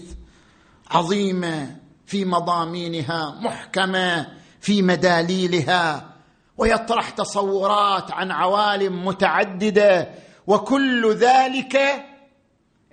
[0.92, 4.28] عظيمة في مضامينها محكمة
[4.62, 6.10] في مداليلها
[6.58, 10.10] ويطرح تصورات عن عوالم متعددة
[10.48, 12.06] وكل ذلك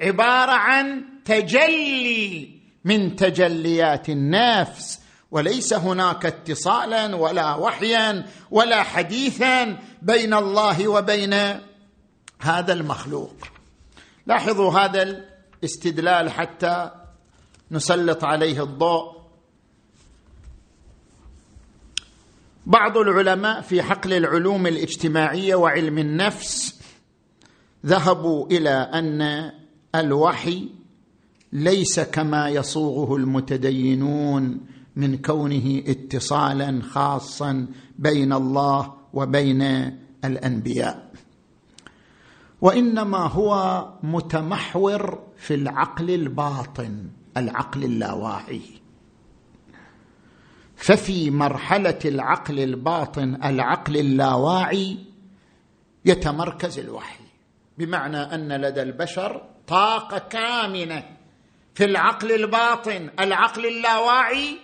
[0.01, 5.00] عبارة عن تجلي من تجليات النفس.
[5.31, 11.35] وليس هناك اتصالا ولا وحيا ولا حديثا بين الله وبين
[12.41, 13.35] هذا المخلوق.
[14.27, 15.03] لاحظوا هذا
[15.63, 16.91] الاستدلال حتى
[17.71, 19.21] نسلط عليه الضوء.
[22.67, 26.81] بعض العلماء في حقل العلوم الاجتماعية وعلم النفس
[27.87, 29.53] ذهبوا إلى أن
[29.95, 30.69] الوحي
[31.53, 34.61] ليس كما يصوغه المتدينون
[34.97, 37.67] من كونه اتصالا خاصا
[37.99, 39.63] بين الله وبين
[40.25, 41.13] الأنبياء.
[42.61, 48.63] وإنما هو متمحور في العقل الباطن العقل اللاواعي.
[50.77, 54.99] ففي مرحلة العقل الباطن العقل اللاواعي
[56.05, 57.25] يتمركز الوحي.
[57.79, 61.05] بمعنى أن لدى البشر طاقة كامنة
[61.75, 64.59] في العقل الباطن العقل اللاواعي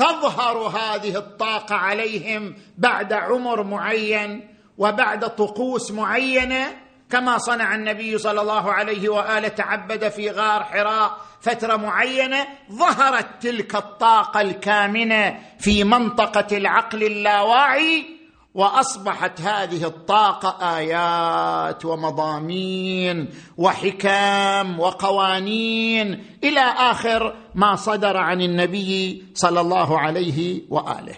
[0.00, 4.48] تظهر هذه الطاقة عليهم بعد عمر معين
[4.78, 6.66] وبعد طقوس معينة
[7.10, 13.74] كما صنع النبي صلى الله عليه وآله تعبد في غار حراء فترة معينة ظهرت تلك
[13.74, 18.19] الطاقة الكامنة في منطقة العقل اللاواعي
[18.54, 29.98] وأصبحت هذه الطاقة آيات ومضامين وحكام وقوانين إلى آخر ما صدر عن النبي صلى الله
[29.98, 31.14] عليه وآله.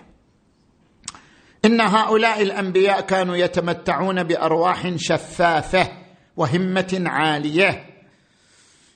[1.65, 5.89] إن هؤلاء الأنبياء كانوا يتمتعون بأرواح شفافة
[6.37, 7.87] وهمة عالية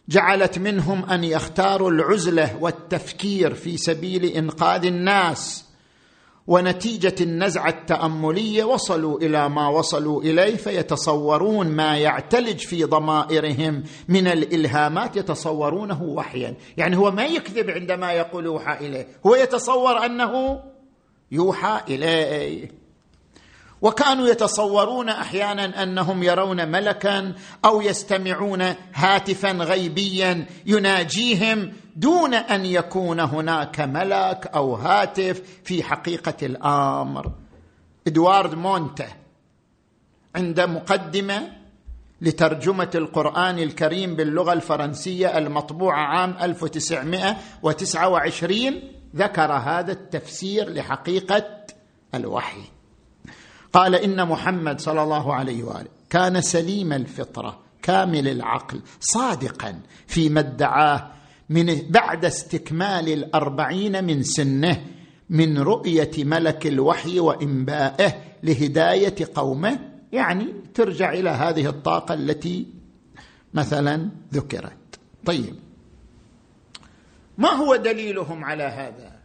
[0.09, 5.66] جعلت منهم أن يختاروا العزلة والتفكير في سبيل إنقاذ الناس
[6.47, 15.17] ونتيجة النزعة التأملية وصلوا إلى ما وصلوا إليه فيتصورون ما يعتلج في ضمائرهم من الإلهامات
[15.17, 16.55] يتصورونه وحيا.
[16.77, 20.63] يعني هو ما يكذب عندما يقول يوحى إليه هو يتصور أنه
[21.33, 22.86] يوحى إليه.
[23.83, 33.81] وكانوا يتصورون أحيانا أنهم يرون ملكا أو يستمعون هاتفا غيبيا يناجيهم دون أن يكون هناك
[33.81, 37.33] ملك أو هاتف في حقيقة الأمر.
[38.07, 39.09] إدوارد مونته
[40.35, 41.49] عند مقدمة
[42.21, 48.83] لترجمة القرآن الكريم باللغة الفرنسية المطبوعة عام 1929
[49.17, 51.45] ذكر هذا التفسير لحقيقة
[52.15, 52.76] الوحي.
[53.77, 61.13] قال إن محمد صلى الله عليه وآله كان سليم الفطرة كامل العقل صادقا فيما ادعاه
[61.49, 64.85] من بعد استكمال الأربعين من سنه
[65.31, 69.79] من رؤية ملك الوحي وإنبائه لهداية قومه.
[70.13, 72.67] يعني ترجع إلى هذه الطاقة التي
[73.55, 75.01] مثلا ذكرت.
[75.27, 75.55] طيب
[77.39, 79.16] ما هو دليلهم على هذا؟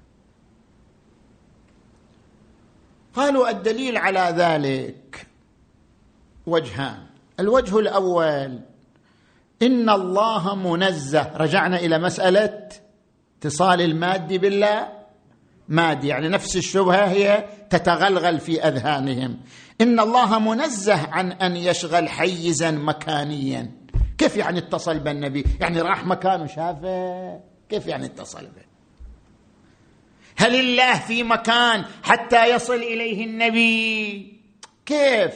[3.16, 5.28] قالوا الدليل على ذلك
[6.46, 7.06] وجهان.
[7.40, 8.60] الوجه الأول
[9.62, 11.32] إن الله منزه.
[11.36, 12.70] رجعنا إلى مسألة
[13.38, 14.88] اتصال المادي بالله
[15.68, 19.40] مادي يعني نفس الشبهة هي تتغلغل في أذهانهم.
[19.82, 23.72] إن الله منزه عن أن يشغل حيزا مكانيا.
[24.18, 27.40] كيف يعني اتصل بالنبي؟ يعني راح مكان وشافه
[27.70, 28.71] كيف يعني اتصل به؟
[30.38, 34.28] هل الله في مكان حتى يصل إليه النبي؟
[34.86, 35.34] كيف؟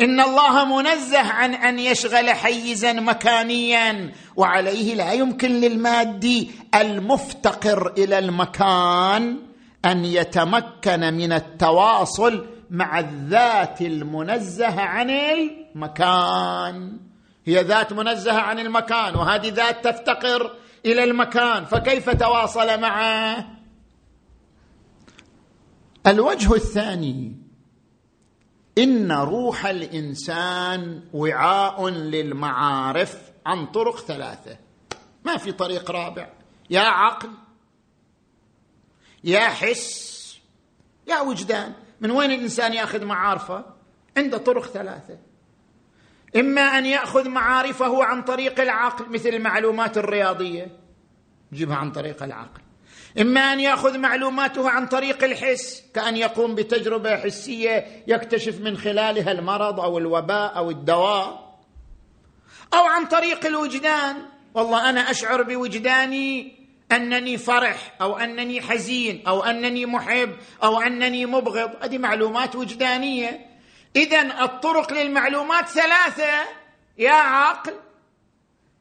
[0.00, 9.38] إن الله منزه عن أن يشغل حيزا مكانيا وعليه لا يمكن للمادي المفتقر إلى المكان
[9.84, 16.98] أن يتمكن من التواصل مع الذات المنزهه عن المكان.
[17.46, 20.54] هي ذات منزهه عن المكان وهذه ذات تفتقر
[20.86, 23.57] إلى المكان فكيف تواصل معه؟
[26.08, 27.36] الوجه الثاني
[28.78, 34.58] إن روح الإنسان وعاء للمعارف عن طرق ثلاثة.
[35.24, 36.30] ما في طريق رابع.
[36.70, 37.30] يا عقل
[39.24, 40.38] يا حس
[41.06, 41.72] يا وجدان.
[42.00, 43.64] من وين الإنسان يأخذ معارفه؟
[44.16, 45.18] عنده طرق ثلاثة.
[46.36, 50.78] إما أن يأخذ معارفه عن طريق العقل مثل المعلومات الرياضية.
[51.52, 52.60] يجيبها عن طريق العقل.
[53.20, 59.80] إما أن يأخذ معلوماته عن طريق الحس كأن يقوم بتجربة حسية يكتشف من خلالها المرض
[59.80, 61.58] أو الوباء أو الدواء
[62.74, 64.16] أو عن طريق الوجدان.
[64.54, 66.58] والله أنا أشعر بوجداني
[66.92, 71.84] أنني فرح أو أنني حزين أو أنني محب أو أنني مبغض.
[71.84, 73.46] هذه معلومات وجدانية.
[73.96, 76.48] اذا الطرق للمعلومات ثلاثة
[76.98, 77.74] يا عقل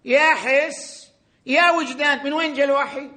[0.05, 1.07] يا حس
[1.45, 2.23] يا وجدان.
[2.23, 3.09] من وين جاء الوحي؟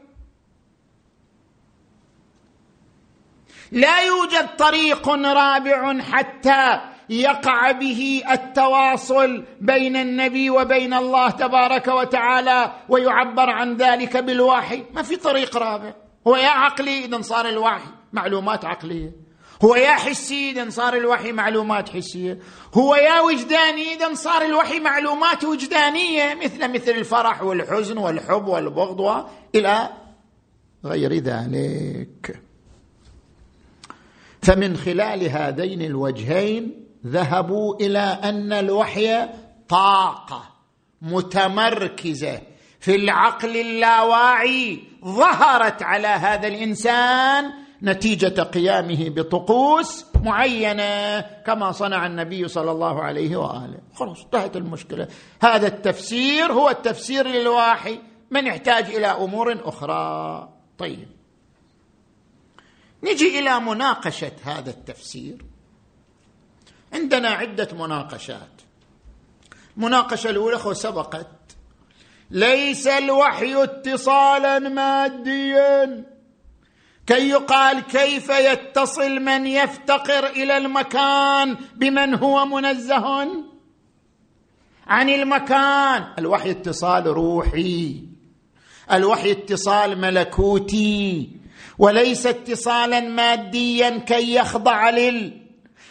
[3.72, 13.50] لا يوجد طريق رابع حتى يقع به التواصل بين النبي وبين الله تبارك وتعالى ويعبر
[13.50, 14.84] عن ذلك بالوحي.
[14.94, 15.94] ما في طريق رابع.
[16.26, 19.12] هو يا عقلي إذا صار الوحي معلومات عقلية.
[19.64, 22.38] هو يا حسي إذا صار الوحي معلومات حسية.
[22.74, 26.34] هو يا وجداني إذا صار الوحي معلومات وجدانية.
[26.34, 29.88] مثل مثل الفرح والحزن والحب والبغض إلى
[30.84, 32.49] غير ذلك.
[34.42, 39.28] فمن خلال هذين الوجهين ذهبوا إلى أن الوحي
[39.68, 40.42] طاقة
[41.02, 42.40] متمركزة.
[42.80, 47.44] في العقل اللاواعي ظهرت على هذا الإنسان
[47.82, 53.78] نتيجة قيامه بطقوس معينة كما صنع النبي صلى الله عليه وآله.
[53.94, 55.08] خلاص انتهت المشكلة.
[55.42, 57.98] هذا التفسير هو التفسير للواحي.
[58.30, 61.08] من يحتاج إلى أمور أخرى؟ طيب.
[63.02, 65.44] نجي إلى مناقشة هذا التفسير.
[66.92, 68.62] عندنا عدة مناقشات.
[69.76, 71.26] المناقشة الأولى خو سبقت.
[72.30, 76.04] ليس الوحي اتصالا ماديا.
[77.06, 83.28] كي يقال كيف يتصل من يفتقر إلى المكان بمن هو منزه؟
[84.86, 86.14] عن المكان.
[86.18, 88.04] الوحي اتصال روحي.
[88.92, 91.39] الوحي اتصال ملكوتي.
[91.80, 94.90] وليس اتصالا ماديا كي يخضع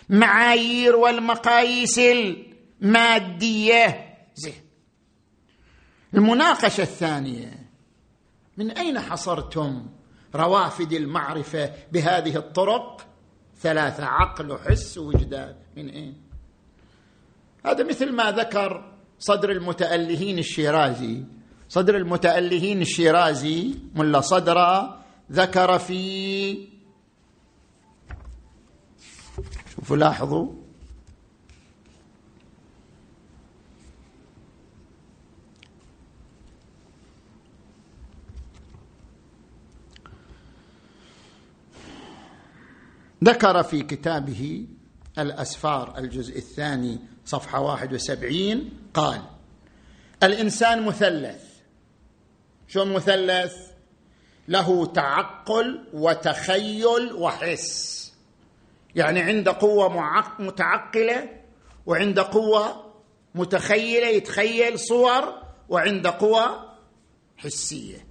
[0.10, 2.00] للمعايير والمقاييس
[2.82, 4.16] المادية.
[4.36, 4.54] زين.
[6.14, 7.70] المناقشة الثانية
[8.58, 9.86] من أين حصرتم
[10.36, 13.06] روافد المعرفة بهذه الطرق؟
[13.62, 15.56] ثلاثة عقل وحس ووجدان.
[15.78, 16.22] من أين؟
[17.66, 21.24] هذا مثل ما ذكر صدر المتألهين الشيرازي.
[21.70, 25.00] صدر المتألهين الشيرازي ملا صدرة
[25.32, 26.68] ذكر في
[29.76, 30.54] شوفوا لاحظوا.
[43.24, 44.68] ذكر في كتابه
[45.20, 49.22] الأسفار الجزء الثاني صفحة واحد وسبعين قال
[50.24, 51.44] الإنسان مثلث.
[52.68, 53.69] شو مثلث؟
[54.50, 58.14] له تعقل وتخيل وحس.
[58.96, 61.30] يعني عنده قوة متعقلة
[61.86, 62.94] وعنده قوة
[63.36, 65.34] متخيلة يتخيل صور
[65.70, 66.76] وعنده قوة
[67.38, 68.08] حسية.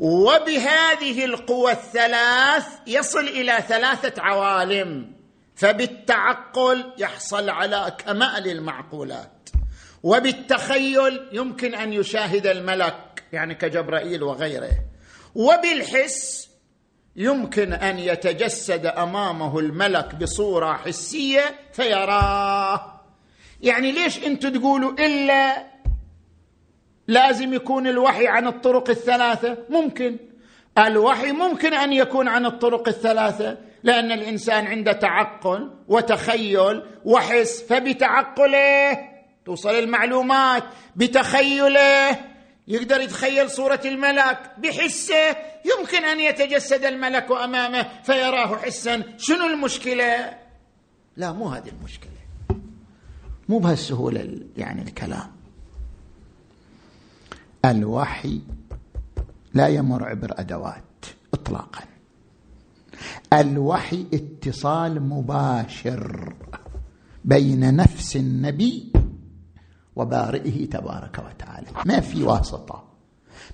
[0.00, 5.12] وبهذه القوى الثلاث يصل إلى ثلاثة عوالم.
[5.54, 9.48] فبالتعقل يحصل على كمال المعقولات.
[10.02, 14.89] وبالتخيل يمكن أن يشاهد الملك يعني كجبرائيل وغيره.
[15.34, 16.50] وبالحس
[17.16, 23.00] يمكن أن يتجسد أمامه الملك بصورة حسية فيراه.
[23.62, 25.66] يعني ليش أنتم تقولوا إلا
[27.08, 30.16] لازم يكون الوحي عن الطرق الثلاثة؟ ممكن.
[30.78, 38.98] الوحي ممكن أن يكون عن الطرق الثلاثة لأن الإنسان عنده تعقل وتخيل وحس فبتعقله
[39.46, 40.64] توصل المعلومات
[40.96, 42.29] بتخيله.
[42.70, 49.02] يقدر يتخيل صورة الملك بحسه يمكن أن يتجسد الملك أمامه فيراه حسا.
[49.18, 50.38] شنو المشكلة؟
[51.16, 52.10] لا مو هذه المشكلة.
[53.48, 55.30] مو بهالسهولة يعني الكلام.
[57.64, 58.40] الوحي
[59.54, 61.84] لا يمر عبر أدوات اطلاقا.
[63.32, 66.34] الوحي اتصال مباشر
[67.24, 68.89] بين نفس النبي
[70.00, 71.66] وبارئه تبارك وتعالى.
[71.86, 72.88] ما في واسطة.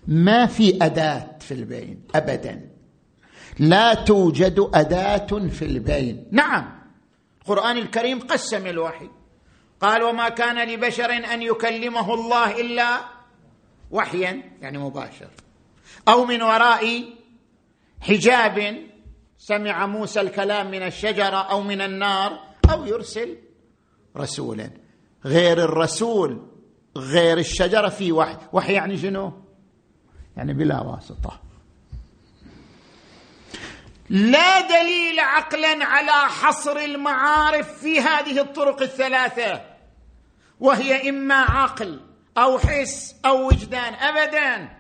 [0.07, 2.71] ما في أداة في البين ابدا.
[3.59, 6.27] لا توجد أداة في البين.
[6.31, 6.79] نعم.
[7.41, 9.11] القرآن الكريم قسم الوحي.
[9.81, 13.01] قال وما كان لبشر أن يكلمه الله إلا
[13.91, 14.43] وحيا.
[14.61, 15.31] يعني مباشر.
[16.09, 17.05] أو من وراء
[18.01, 18.77] حجاب
[19.39, 22.39] سمع موسى الكلام من الشجرة أو من النار
[22.71, 23.37] أو يرسل
[24.17, 24.71] رسولا.
[25.27, 26.47] غير الرسول
[26.97, 29.33] غير الشجرة في وحي وحي يعني شنو؟
[30.37, 31.41] يعني بلا واسطة.
[34.11, 39.61] لا دليل عقلا على حصر المعارف في هذه الطرق الثلاثة.
[40.61, 42.01] وهي إما عقل
[42.39, 43.95] أو حس أو وجدان.
[43.95, 44.77] ابدا.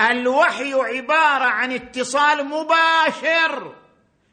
[0.00, 3.74] الوحي عبارة عن اتصال مباشر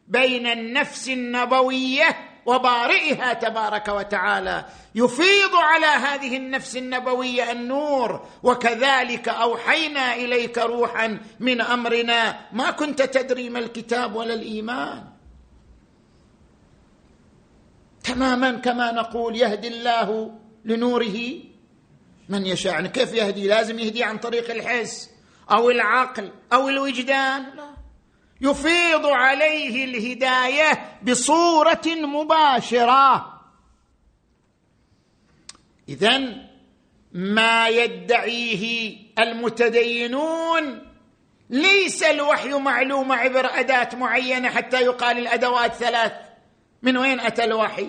[0.07, 4.65] بين النفس النبوية وبارئها تبارك وتعالى
[4.95, 12.39] يفيض على هذه النفس النبوية النور وكذلك أوحينا إليك روحا من أمرنا.
[12.51, 15.03] ما كنت تدري ما الكتاب ولا الإيمان.
[18.03, 21.17] تماما كما نقول يهدي الله لنوره
[22.29, 22.73] من يشاء.
[22.73, 25.09] يعني كيف يهدي؟ لازم يهدي عن طريق الحس
[25.51, 27.43] أو العقل أو الوجدان.
[27.55, 27.62] لا.
[28.43, 33.39] يفيض عليه الهداية بصورة مباشرة.
[35.89, 36.21] اذا
[37.13, 40.81] ما يدعيه المتدينون
[41.49, 46.13] ليس الوحي معلومه عبر أداة معينة حتى يقال الأدوات ثلاث.
[46.81, 47.87] من وين أتى الوحي؟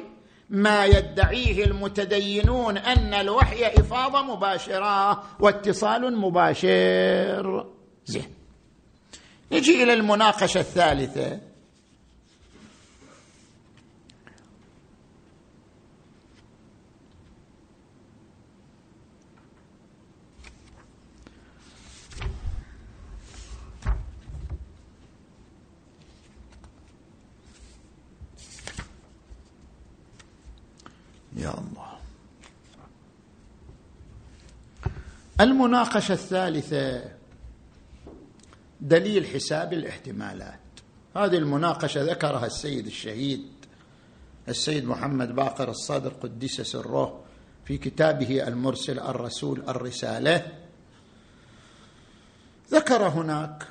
[0.51, 7.67] ما يدعيه المتدينون أن الوحي إفاضة مباشرة واتصال مباشر.
[8.07, 8.44] زين.
[9.53, 11.41] نجي إلى المناقشة الثالثة.
[31.37, 31.99] يا الله.
[35.41, 37.14] المناقشة الثالثة.
[38.85, 40.61] دليل حساب الاحتمالات.
[41.17, 43.47] هذه المناقشة ذكرها السيد الشهيد
[44.49, 47.25] السيد محمد باقر الصدر قدس سره
[47.65, 50.47] في كتابه المرسل الرسول الرسالة.
[52.71, 53.67] ذكر هناك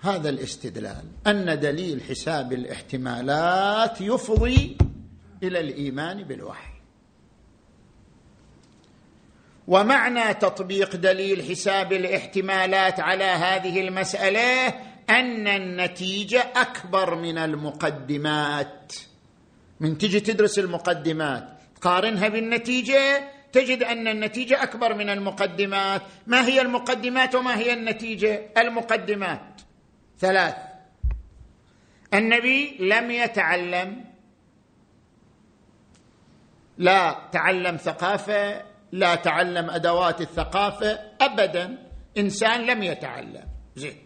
[0.00, 4.76] هذا الاستدلال أن دليل حساب الاحتمالات يفضي
[5.42, 6.75] إلى الإيمان بالوحي.
[9.68, 14.66] ومعنى تطبيق دليل حساب الاحتمالات على هذه المسألة
[15.10, 18.92] أن النتيجة أكبر من المقدمات.
[19.80, 21.48] من تجي تدرس المقدمات
[21.80, 26.02] تقارنها بالنتيجة تجد أن النتيجة أكبر من المقدمات.
[26.26, 29.60] ما هي المقدمات وما هي النتيجة؟ المقدمات.
[30.20, 30.54] ثلاث.
[32.14, 34.04] النبي لم يتعلم.
[36.78, 38.62] لا تعلم ثقافة.
[38.96, 41.78] لا تعلم أدوات الثقافة ابدا.
[42.18, 43.44] إنسان لم يتعلم.
[43.76, 44.02] زين.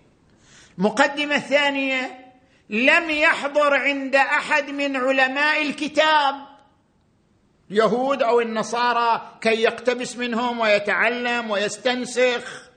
[0.78, 2.32] المقدمه الثانية
[2.70, 6.34] لم يحضر عند أحد من علماء الكتاب.
[7.70, 12.70] يهود أو النصارى كي يقتبس منهم ويتعلم ويستنسخ.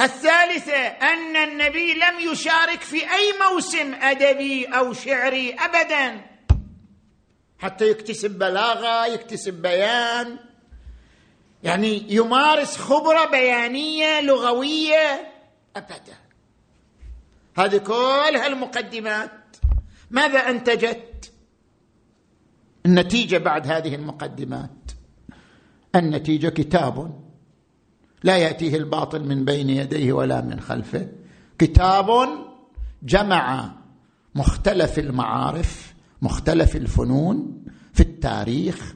[0.00, 6.31] الثالثة أن النبي لم يشارك في أي موسم أدبي أو شعري ابدا.
[7.62, 10.38] حتى يكتسب بلاغة يكتسب بيان.
[11.62, 15.32] يعني يمارس خبرة بيانية لغوية
[15.76, 16.16] ابدا.
[17.56, 19.56] هذه كلها المقدمات
[20.10, 21.32] ماذا أنتجت؟
[22.86, 24.90] النتيجة بعد هذه المقدمات.
[25.96, 27.22] النتيجة كتاب.
[28.22, 31.08] لا يأتيه الباطل من بين يديه ولا من خلفه.
[31.58, 32.28] كتاب
[33.02, 33.72] جمع
[34.34, 35.91] مختلف المعارف.
[36.22, 38.94] مختلف الفنون في التاريخ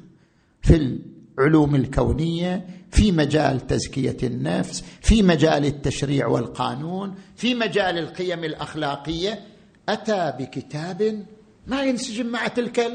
[0.63, 0.99] في
[1.39, 9.47] العلوم الكونية في مجال تزكية النفس في مجال التشريع والقانون في مجال القيم الأخلاقية.
[9.89, 11.27] أتى بكتاب
[11.67, 12.93] ما ينسجم مع تلك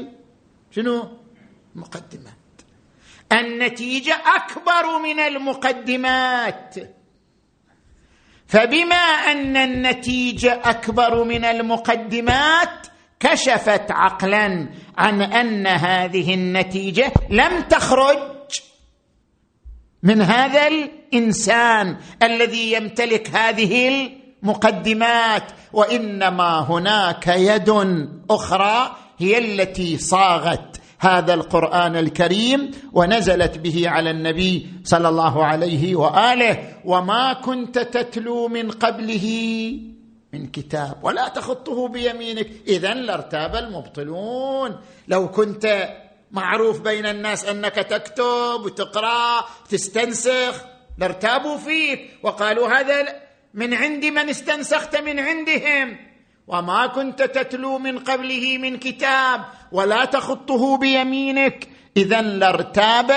[0.70, 1.08] شنو؟
[1.74, 2.32] مقدمات.
[3.32, 6.74] النتيجة أكبر من المقدمات.
[8.46, 8.96] فبما
[9.32, 12.86] أن النتيجة أكبر من المقدمات
[13.22, 14.68] كشفت عقلا
[14.98, 18.18] عن أن هذه النتيجة لم تخرج
[20.02, 23.88] من هذا الإنسان الذي يمتلك هذه
[24.42, 27.70] المقدمات وإنما هناك يد
[28.30, 36.74] أخرى هي التي صاغت هذا القرآن الكريم ونزلت به على النبي صلى الله عليه وآله
[36.84, 39.26] وما كنت تتلو من قبله.
[40.32, 41.04] من كتاب.
[41.04, 42.50] ولا تخطه بيمينك.
[42.68, 44.80] اذا لارتاب المبطلون.
[45.08, 45.88] لو كنت
[46.30, 50.64] معروف بين الناس أنك تكتب وتقرأ تستنسخ
[50.98, 52.10] لارتابوا فيك.
[52.22, 53.22] وقالوا هذا
[53.54, 55.96] من عند من استنسخت من عندهم.
[56.46, 59.44] وما كنت تتلو من قبله من كتاب.
[59.72, 61.68] ولا تخطه بيمينك.
[61.96, 63.10] اذا لارتاب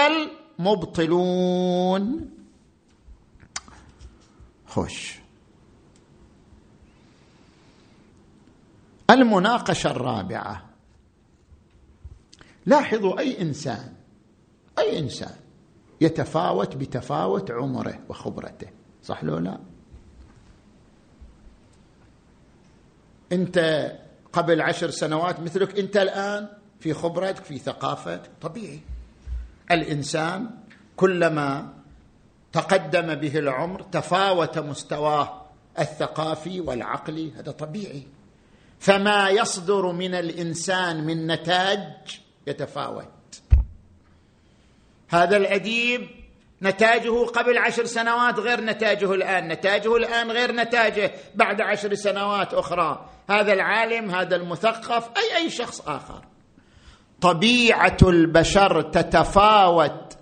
[0.60, 2.30] المبطلون.
[4.68, 5.25] خش
[9.10, 10.70] المناقشة الرابعة.
[12.66, 13.94] لاحظوا أي إنسان
[14.80, 15.36] أي إنسان
[16.02, 18.68] يتفاوت بتفاوت عمره وخبرته
[19.04, 19.60] صح لو لا؟
[23.32, 23.92] أنت
[24.34, 26.48] قبل عشر سنوات مثلك أنت الآن
[26.80, 28.80] في خبرتك في ثقافتك طبيعي.
[29.72, 30.50] الإنسان
[30.96, 31.74] كلما
[32.54, 35.42] تقدم به العمر تفاوت مستواه
[35.80, 38.04] الثقافي والعقلي هذا طبيعي.
[38.86, 43.42] فما يصدر من الإنسان من نتاج يتفاوت.
[45.10, 46.08] هذا الأديب
[46.62, 53.10] نتاجه قبل عشر سنوات غير نتاجه الآن نتاجه الآن غير نتاجه بعد عشر سنوات أخرى.
[53.30, 56.22] هذا العالم هذا المثقف أي أي شخص آخر.
[57.22, 60.18] طبيعة البشر تتفاوت.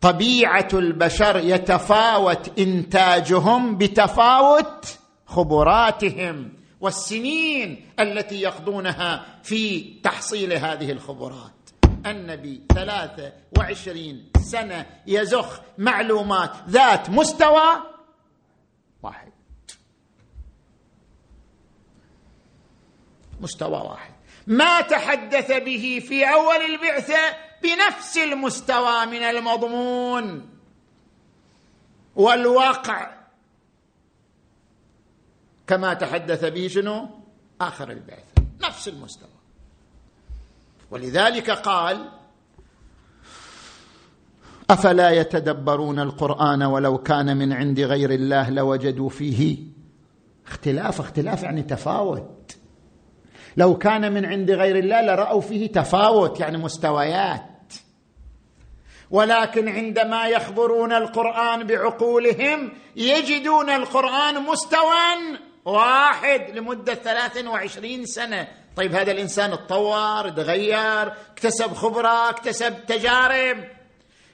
[0.00, 11.52] طبيعة البشر يتفاوت إنتاجهم بتفاوت خبراتهم والسنين التي يقضونها في تحصيل هذه الخبرات.
[12.06, 17.82] النبي ثلاثة وعشرين سنة يزخ معلومات ذات مستوى
[19.02, 19.32] واحد.
[23.40, 24.14] مستوى واحد.
[24.46, 30.50] ما تحدث به في أول البعثة بنفس المستوى من المضمون.
[32.16, 33.25] والواقع
[35.66, 37.08] كما تحدث به شنو؟
[37.60, 38.42] آخر البعثة.
[38.62, 39.28] نفس المستوى.
[40.90, 42.08] ولذلك قال
[44.70, 49.58] أفلا يتدبرون القرآن ولو كان من عند غير الله لوجدوا فيه؟
[50.46, 52.56] اختلاف اختلاف يعني تفاوت.
[53.56, 57.72] لو كان من عند غير الله لرأوا فيه تفاوت يعني مستويات.
[59.10, 68.48] ولكن عندما يخبرون القرآن بعقولهم يجدون القرآن مستوى واحد لمدة 23 سنة.
[68.76, 73.64] طيب هذا الإنسان اتطور تغير اكتسب خبرة اكتسب تجارب.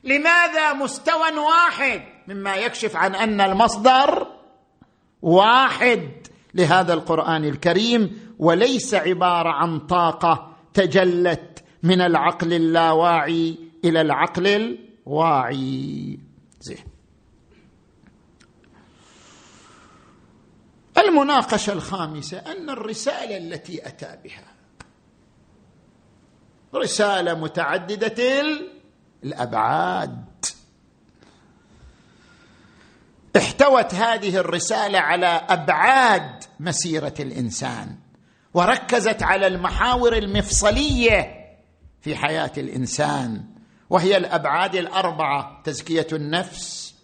[0.04, 4.26] لماذا مستوى واحد؟ مما يكشف عن أن المصدر
[5.22, 6.08] واحد
[6.54, 16.18] لهذا القرآن الكريم وليس عبارة عن طاقة تجلت من العقل اللاواعي إلى العقل الواعي.
[16.60, 16.91] زين.
[21.08, 24.44] المناقشة الخامسة أن الرسالة التي أتى بها
[26.74, 28.42] رسالة متعددة
[29.24, 30.24] الأبعاد.
[33.36, 37.96] احتوت هذه الرسالة على أبعاد مسيرة الإنسان
[38.54, 41.34] وركزت على المحاور المفصلية
[42.00, 43.44] في حياة الإنسان
[43.90, 46.94] وهي الأبعاد الأربعة تزكية النفس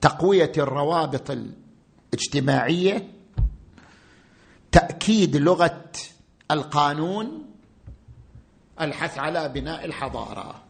[0.00, 1.30] تقوية الروابط
[2.14, 3.08] اجتماعية
[4.72, 5.82] تأكيد لغة
[6.50, 7.46] القانون
[8.80, 10.62] الحث على بناء الحضارة.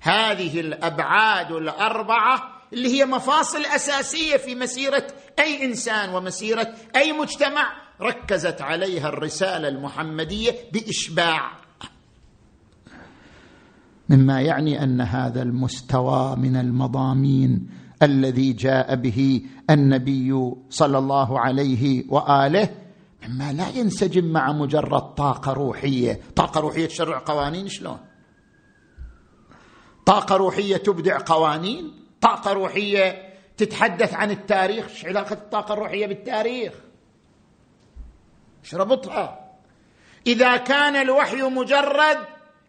[0.00, 5.06] هذه الأبعاد الأربعة اللي هي مفاصل أساسية في مسيرة
[5.38, 11.52] أي إنسان ومسيرة أي مجتمع ركزت عليها الرسالة المحمدية بإشباع.
[14.08, 17.68] مما يعني أن هذا المستوى من المضامين
[18.02, 22.68] الذي جاء به النبي صلى الله عليه وآله
[23.28, 26.20] مما لا ينسجم مع مجرد طاقة روحية.
[26.36, 27.98] طاقة روحية تشرع قوانين شلون؟
[30.06, 36.72] طاقة روحية تبدع قوانين؟ طاقة روحية تتحدث عن التاريخ؟ إيش علاقة الطاقة الروحية بالتاريخ؟
[38.64, 39.52] إيش ربطها؟
[40.26, 42.18] إذا كان الوحي مجرد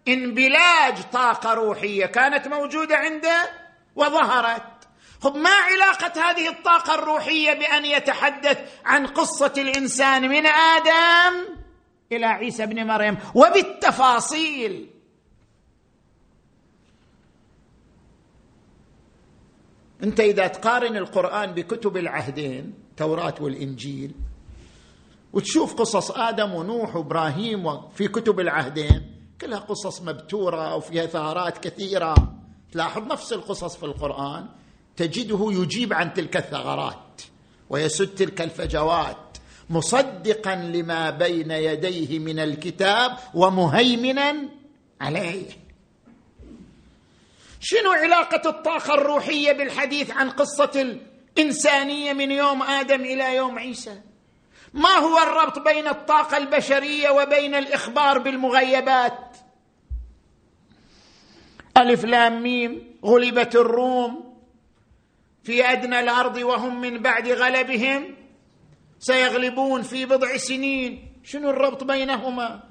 [0.08, 3.50] انبلاج طاقة روحية كانت موجودة عنده
[3.96, 4.73] وظهرت.
[5.24, 11.56] طب ما علاقة هذه الطاقة الروحية بأن يتحدث عن قصة الإنسان من آدم
[12.12, 14.90] إلى عيسى ابن مريم وبالتفاصيل.
[20.04, 24.16] أنت إذا تقارن القرآن بكتب العهدين التوراة والإنجيل
[25.34, 32.16] وتشوف قصص آدم ونوح وإبراهيم وفي كتب العهدين كلها قصص مبتورة وفيها ثغرات كثيرة.
[32.72, 34.50] تلاحظ نفس القصص في القرآن
[34.98, 37.22] تجده يجيب عن تلك الثغرات
[37.70, 39.38] ويسد تلك الفجوات
[39.70, 44.50] مصدقا لما بين يديه من الكتاب ومهيمنا
[45.02, 45.46] عليه.
[47.60, 50.98] شنو علاقة الطاقة الروحية بالحديث عن قصة
[51.38, 54.02] الإنسانية من يوم آدم إلى يوم عيسى؟
[54.74, 59.38] ما هو الربط بين الطاقة البشرية وبين الإخبار بالمغيبات؟
[61.78, 64.33] ألف لام ميم غلبت الروم
[65.44, 68.16] في أدنى الأرض وهم من بعد غلبهم
[69.00, 71.14] سيغلبون في بضع سنين.
[71.24, 72.64] شنو الربط بينهما؟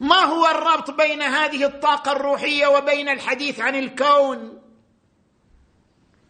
[0.00, 4.58] ما هو الربط بين هذه الطاقة الروحية وبين الحديث عن الكون؟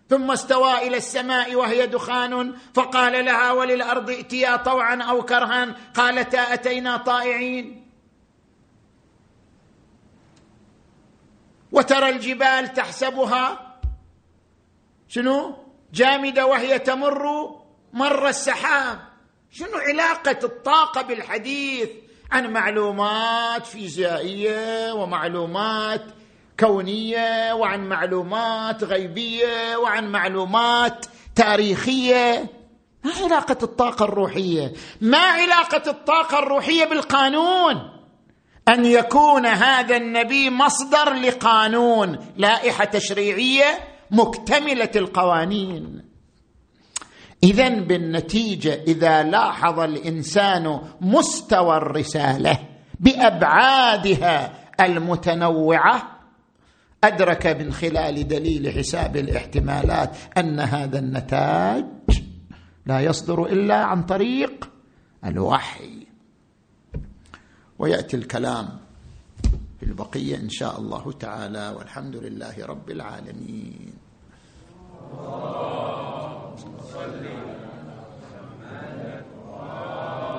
[0.08, 6.96] ثم استوى إلى السماء وهي دخان فقال لها وللأرض ائتيا طوعا أو كرها قالتا أتينا
[6.96, 7.86] طائعين.
[11.72, 13.78] وترى الجبال تحسبها.
[15.08, 15.61] شنو؟
[15.92, 17.50] جامدة وهي تمر
[17.92, 18.98] مر السحاب.
[19.50, 21.88] شنو علاقة الطاقة بالحديث؟
[22.32, 26.04] عن معلومات فيزيائية ومعلومات
[26.60, 32.46] كونية وعن معلومات غيبية وعن معلومات تاريخية.
[33.04, 37.90] ما علاقة الطاقة الروحية؟ ما علاقة الطاقة الروحية بالقانون؟
[38.68, 46.02] أن يكون هذا النبي مصدر لقانون لائحة تشريعية؟ مكتملة القوانين.
[47.44, 52.58] اذا بالنتيجة إذا لاحظ الإنسان مستوى الرسالة
[53.00, 56.18] بأبعادها المتنوعة
[57.04, 61.84] أدرك من خلال دليل حساب الاحتمالات أن هذا النتاج
[62.86, 64.70] لا يصدر إلا عن طريق
[65.24, 66.06] الوحي.
[67.78, 68.68] ويأتي الكلام
[69.80, 74.01] في البقية إن شاء الله تعالى والحمد لله رب العالمين.
[75.12, 80.31] اللهم صل على محمد وعلى